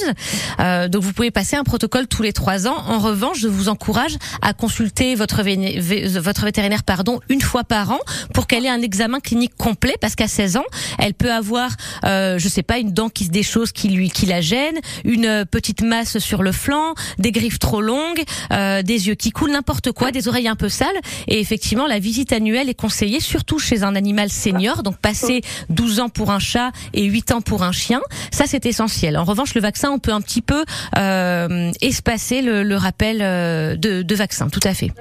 Euh, 0.59 0.87
donc 0.87 1.03
vous 1.03 1.13
pouvez 1.13 1.31
passer 1.31 1.55
un 1.55 1.63
protocole 1.63 2.07
tous 2.07 2.21
les 2.23 2.33
trois 2.33 2.67
ans. 2.67 2.75
En 2.87 2.99
revanche, 2.99 3.39
je 3.39 3.47
vous 3.47 3.69
encourage 3.69 4.15
à 4.41 4.53
consulter 4.53 5.15
votre, 5.15 5.41
véné- 5.43 5.79
vé- 5.79 6.07
votre 6.19 6.45
vétérinaire 6.45 6.83
pardon 6.83 7.19
une 7.29 7.41
fois 7.41 7.63
par 7.63 7.91
an 7.91 7.99
pour 8.33 8.47
qu'elle 8.47 8.65
ait 8.65 8.69
un 8.69 8.81
examen 8.81 9.19
clinique 9.19 9.55
complet 9.57 9.95
parce 10.01 10.15
qu'à 10.15 10.27
16 10.27 10.57
ans, 10.57 10.65
elle 10.99 11.13
peut 11.13 11.31
avoir, 11.31 11.71
euh, 12.05 12.37
je 12.39 12.47
sais 12.47 12.63
pas, 12.63 12.77
une 12.77 12.91
dent 12.91 13.09
qui 13.09 13.25
se 13.25 13.29
déchausse, 13.31 13.71
qui 13.71 13.89
lui, 13.89 14.09
qui 14.09 14.25
la 14.25 14.41
gêne, 14.41 14.75
une 15.05 15.45
petite 15.49 15.81
masse 15.81 16.17
sur 16.19 16.43
le 16.43 16.51
flanc 16.51 16.93
des 17.17 17.31
griffes 17.31 17.59
trop 17.59 17.81
longues, 17.81 18.23
euh, 18.51 18.81
des 18.83 19.07
yeux 19.07 19.15
qui 19.15 19.31
coulent, 19.31 19.51
n'importe 19.51 19.91
quoi, 19.91 20.11
des 20.11 20.27
oreilles 20.27 20.47
un 20.47 20.55
peu 20.55 20.69
sales. 20.69 20.87
Et 21.27 21.39
effectivement, 21.39 21.87
la 21.87 21.99
visite 21.99 22.33
annuelle 22.33 22.69
est 22.69 22.73
conseillée, 22.73 23.19
surtout 23.19 23.59
chez 23.59 23.83
un 23.83 23.95
animal 23.95 24.29
senior, 24.29 24.83
donc 24.83 24.97
passer 24.97 25.41
12 25.69 25.99
ans 25.99 26.09
pour 26.17 26.31
un 26.31 26.39
chat 26.39 26.71
et 26.93 27.03
8 27.03 27.31
ans 27.31 27.41
pour 27.41 27.61
un 27.63 27.71
chien. 27.71 28.01
Ça, 28.31 28.45
c'est 28.47 28.65
essentiel. 28.65 29.17
En 29.17 29.23
revanche, 29.23 29.53
le 29.53 29.61
vaccin, 29.61 29.91
on 29.91 29.99
peut 29.99 30.11
un 30.11 30.21
petit 30.21 30.41
peu 30.41 30.65
euh, 30.97 31.71
espacer 31.81 32.41
le, 32.41 32.75
rappel 32.75 33.19
euh, 33.21 33.75
de, 33.75 34.01
de 34.01 34.15
vaccin, 34.15 34.49
tout 34.49 34.59
à 34.63 34.73
fait. 34.73 34.91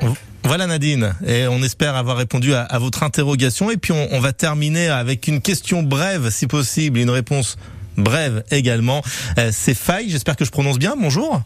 Voilà 0.44 0.66
Nadine, 0.66 1.14
et 1.26 1.48
on 1.48 1.62
espère 1.62 1.96
avoir 1.96 2.18
répondu 2.18 2.54
à, 2.54 2.78
votre 2.78 3.02
interrogation. 3.02 3.70
Et 3.70 3.78
puis 3.78 3.92
on, 3.92 4.20
va 4.20 4.32
terminer 4.32 4.88
avec 4.88 5.26
une 5.26 5.40
question 5.40 5.82
brève, 5.82 6.30
si 6.30 6.46
possible, 6.46 7.00
une 7.00 7.10
réponse 7.10 7.56
brève 7.96 8.44
également. 8.50 9.02
Euh, 9.38 9.50
C'est 9.52 9.74
Faille, 9.74 10.10
j'espère 10.10 10.36
que 10.36 10.44
je 10.44 10.50
prononce 10.50 10.78
bien. 10.78 10.94
Bonjour. 10.96 11.42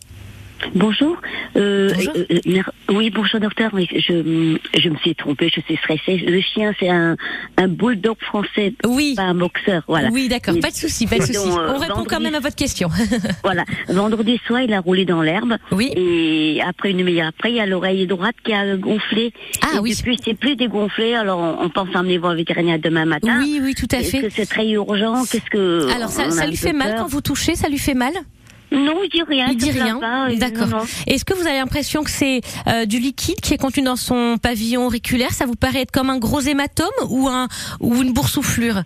Bonjour. 0.74 1.16
Euh, 1.56 1.90
bonjour. 1.94 2.12
Euh, 2.16 2.62
oui, 2.90 3.10
bonjour 3.10 3.40
docteur. 3.40 3.70
Oui, 3.72 3.88
je, 3.92 4.56
je 4.78 4.88
me 4.88 4.96
suis 4.98 5.14
trompée, 5.14 5.50
je 5.54 5.60
suis 5.60 5.76
stressée. 5.76 6.18
Le 6.18 6.40
chien, 6.40 6.72
c'est 6.78 6.88
un, 6.88 7.16
un 7.56 7.68
bulldog 7.68 8.16
français, 8.20 8.74
oui. 8.86 9.14
pas 9.16 9.22
un 9.22 9.34
boxeur. 9.34 9.82
Voilà. 9.88 10.08
Oui, 10.12 10.28
d'accord. 10.28 10.54
Pas 10.60 10.70
de 10.70 10.74
souci, 10.76 11.06
pas 11.06 11.18
de 11.18 11.22
souci. 11.22 11.38
On 11.38 11.56
répond 11.78 11.94
vendredi, 11.94 12.06
quand 12.08 12.20
même 12.20 12.34
à 12.34 12.40
votre 12.40 12.56
question. 12.56 12.88
voilà. 13.44 13.64
Vendredi 13.88 14.40
soir, 14.46 14.60
il 14.60 14.72
a 14.72 14.80
roulé 14.80 15.04
dans 15.04 15.22
l'herbe. 15.22 15.56
Oui. 15.72 15.90
Et 15.96 16.60
après 16.66 16.90
une 16.90 16.98
demi-heure 16.98 17.28
après, 17.28 17.50
il 17.50 17.56
y 17.56 17.60
a 17.60 17.66
l'oreille 17.66 18.06
droite 18.06 18.36
qui 18.44 18.52
a 18.52 18.76
gonflé. 18.76 19.32
Ah 19.62 19.76
et 19.76 19.78
oui. 19.80 19.94
Depuis, 19.96 20.18
c'est 20.24 20.34
plus 20.34 20.56
dégonflé. 20.56 21.14
Alors, 21.14 21.38
on, 21.38 21.64
on 21.64 21.68
pense 21.70 21.88
emmener 21.94 22.18
voir 22.18 22.32
le 22.32 22.38
vétérinaire 22.38 22.78
demain 22.78 23.04
matin. 23.04 23.40
Oui, 23.42 23.60
oui, 23.62 23.74
tout 23.74 23.88
à 23.90 23.98
fait. 23.98 24.18
Est-ce 24.18 24.26
que 24.26 24.30
c'est 24.30 24.46
très 24.46 24.68
urgent? 24.68 25.24
Qu'est-ce 25.24 25.50
que 25.50 25.90
Alors, 25.94 26.10
ça, 26.10 26.30
ça 26.30 26.46
lui 26.46 26.56
fait 26.56 26.72
mal 26.72 26.96
quand 26.98 27.06
vous 27.06 27.20
touchez? 27.20 27.54
Ça 27.56 27.68
lui 27.68 27.78
fait 27.78 27.94
mal? 27.94 28.12
Non, 28.72 29.00
il 29.02 29.10
dit 29.10 29.22
rien. 29.22 29.48
Il 29.50 29.56
dit 29.56 29.70
rien. 29.70 29.98
D'accord. 30.36 30.86
Est-ce 31.06 31.24
que 31.24 31.34
vous 31.34 31.46
avez 31.46 31.58
l'impression 31.58 32.04
que 32.04 32.10
c'est 32.10 32.40
euh, 32.66 32.86
du 32.86 32.98
liquide 32.98 33.40
qui 33.40 33.54
est 33.54 33.58
contenu 33.58 33.82
dans 33.82 33.96
son 33.96 34.36
pavillon 34.40 34.86
auriculaire? 34.86 35.32
Ça 35.32 35.46
vous 35.46 35.56
paraît 35.56 35.82
être 35.82 35.90
comme 35.90 36.10
un 36.10 36.18
gros 36.18 36.40
hématome 36.40 36.88
ou 37.08 37.28
un 37.28 37.48
ou 37.80 37.94
une 38.02 38.12
boursouflure? 38.12 38.82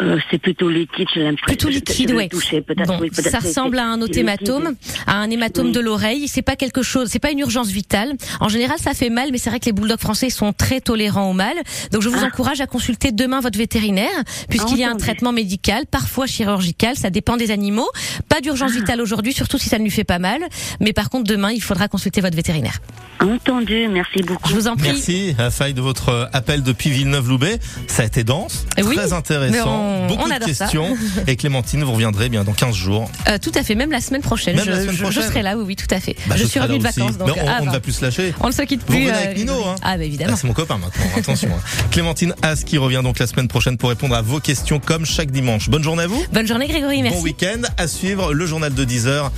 Euh, 0.00 0.18
c'est 0.30 0.38
plutôt 0.38 0.68
liquide, 0.68 1.06
j'ai 1.14 1.22
l'impression. 1.22 1.46
Plutôt 1.46 1.68
liquide, 1.68 2.12
ouais. 2.12 2.28
Toucher, 2.28 2.64
bon, 2.86 2.98
oui, 3.00 3.10
ça 3.12 3.38
ressemble 3.38 3.78
à 3.78 3.86
un 3.86 4.00
autre 4.02 4.18
hématome, 4.18 4.74
à 5.06 5.16
un 5.16 5.30
hématome 5.30 5.66
oui. 5.66 5.72
de 5.72 5.80
l'oreille. 5.80 6.28
C'est 6.28 6.42
pas 6.42 6.56
quelque 6.56 6.82
chose, 6.82 7.08
c'est 7.10 7.18
pas 7.18 7.30
une 7.30 7.38
urgence 7.38 7.68
vitale. 7.68 8.12
En 8.40 8.48
général, 8.48 8.78
ça 8.78 8.92
fait 8.92 9.10
mal, 9.10 9.30
mais 9.32 9.38
c'est 9.38 9.50
vrai 9.50 9.60
que 9.60 9.66
les 9.66 9.72
bulldogs 9.72 10.00
français 10.00 10.30
sont 10.30 10.52
très 10.52 10.80
tolérants 10.80 11.30
au 11.30 11.32
mal. 11.32 11.54
Donc, 11.92 12.02
je 12.02 12.08
vous 12.08 12.20
ah. 12.22 12.26
encourage 12.26 12.60
à 12.60 12.66
consulter 12.66 13.12
demain 13.12 13.40
votre 13.40 13.58
vétérinaire, 13.58 14.10
puisqu'il 14.50 14.78
y 14.78 14.84
a 14.84 14.90
un 14.90 14.96
traitement 14.96 15.32
médical, 15.32 15.84
parfois 15.90 16.26
chirurgical. 16.26 16.96
Ça 16.96 17.10
dépend 17.10 17.36
des 17.36 17.50
animaux. 17.50 17.88
Pas 18.28 18.40
d'urgence 18.40 18.72
ah. 18.74 18.78
vitale 18.80 19.00
aujourd'hui, 19.00 19.32
surtout 19.32 19.58
si 19.58 19.68
ça 19.68 19.78
ne 19.78 19.84
lui 19.84 19.90
fait 19.90 20.04
pas 20.04 20.18
mal. 20.18 20.40
Mais 20.80 20.92
par 20.92 21.08
contre, 21.08 21.24
demain, 21.24 21.52
il 21.52 21.62
faudra 21.62 21.88
consulter 21.88 22.20
votre 22.20 22.36
vétérinaire. 22.36 22.80
Entendu, 23.20 23.88
merci 23.88 24.22
beaucoup. 24.22 24.48
Je 24.48 24.54
vous 24.54 24.68
en 24.68 24.76
prie. 24.76 24.88
Merci, 24.88 25.34
à 25.38 25.50
faille 25.50 25.72
de 25.72 25.80
votre 25.80 26.28
appel 26.34 26.62
depuis 26.62 26.90
Villeneuve-Loubet. 26.90 27.58
Ça 27.86 28.02
a 28.02 28.06
été 28.06 28.24
dense, 28.24 28.66
oui, 28.76 28.94
très 28.94 29.14
intéressant. 29.14 29.85
On, 29.86 30.06
beaucoup 30.08 30.24
on 30.30 30.38
de 30.38 30.44
questions. 30.44 30.96
Ça. 31.14 31.22
Et 31.26 31.36
Clémentine, 31.36 31.82
vous 31.84 31.92
reviendrez 31.92 32.28
bien 32.28 32.44
dans 32.44 32.52
15 32.52 32.74
jours. 32.74 33.10
Euh, 33.28 33.38
tout 33.40 33.52
à 33.54 33.62
fait, 33.62 33.74
même 33.74 33.90
la 33.90 34.00
semaine 34.00 34.22
prochaine. 34.22 34.56
Même 34.56 34.64
je, 34.64 34.70
la 34.70 34.80
semaine 34.82 34.96
prochaine. 34.96 35.22
je, 35.22 35.28
serai 35.28 35.42
là, 35.42 35.56
oui, 35.56 35.64
oui, 35.66 35.76
tout 35.76 35.92
à 35.94 36.00
fait. 36.00 36.16
Bah, 36.26 36.34
je, 36.36 36.42
je 36.42 36.48
suis 36.48 36.60
revenue 36.60 36.78
de 36.78 36.82
vacances. 36.82 37.16
Donc, 37.18 37.28
on, 37.36 37.46
ah, 37.46 37.58
on 37.60 37.64
bah. 37.64 37.66
ne 37.66 37.70
va 37.72 37.80
plus 37.80 37.92
se 37.92 38.04
lâcher. 38.04 38.34
On 38.40 38.48
ne 38.48 38.52
se 38.52 38.62
quitte 38.62 38.80
Vous 38.80 38.86
plus. 38.86 38.96
venez 39.04 39.10
euh, 39.12 39.24
avec 39.24 39.36
Nino, 39.38 39.64
hein 39.66 39.74
Ah, 39.82 39.96
bah 39.96 40.04
évidemment. 40.04 40.32
Ah, 40.34 40.38
c'est 40.40 40.46
mon 40.46 40.52
copain 40.54 40.78
maintenant, 40.78 41.04
attention. 41.16 41.48
hein. 41.52 41.84
Clémentine 41.90 42.34
As 42.42 42.64
qui 42.64 42.78
revient 42.78 43.00
donc 43.02 43.18
la 43.18 43.26
semaine 43.26 43.48
prochaine 43.48 43.76
pour 43.76 43.88
répondre 43.90 44.14
à 44.14 44.22
vos 44.22 44.40
questions 44.40 44.78
comme 44.80 45.06
chaque 45.06 45.30
dimanche. 45.30 45.68
Bonne 45.70 45.82
journée 45.84 46.02
à 46.04 46.06
vous. 46.06 46.22
Bonne 46.32 46.46
journée 46.46 46.66
Grégory, 46.68 47.02
merci. 47.02 47.18
Bon 47.18 47.24
week-end. 47.24 47.62
À 47.76 47.86
suivre 47.88 48.32
le 48.34 48.46
journal 48.46 48.72
de 48.74 48.84
10h 48.84 49.30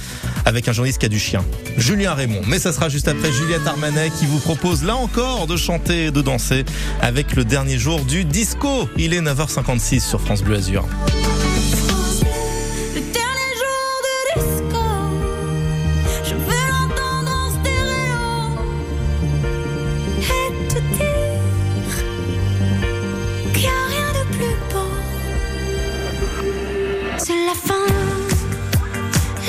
avec 0.45 0.69
un 0.69 0.73
journaliste 0.73 0.99
qui 1.01 1.07
a 1.07 1.11
du 1.11 1.19
chien. 1.19 1.45
Julien 1.77 2.15
Raymond. 2.15 2.41
Mais 2.47 2.59
ça 2.59 2.73
sera 2.73 2.89
juste 2.89 3.09
après 3.09 3.31
Juliette 3.33 3.67
Armanet 3.67 4.11
qui 4.19 4.27
vous 4.27 4.39
propose 4.39 4.83
là 4.85 4.97
encore 4.97 5.47
de 5.47 5.57
chanter 5.57 6.07
et 6.07 6.11
de 6.11 6.23
danser 6.23 6.65
avec 7.03 7.35
le 7.37 7.45
dernier 7.45 7.79
jour 7.79 8.01
du 8.05 8.25
disco. 8.25 8.89
Il 8.97 9.13
est 9.15 9.21
9h56 9.21 10.01
sur 10.01 10.21
France 10.45 10.71
Bleu. 10.71 11.78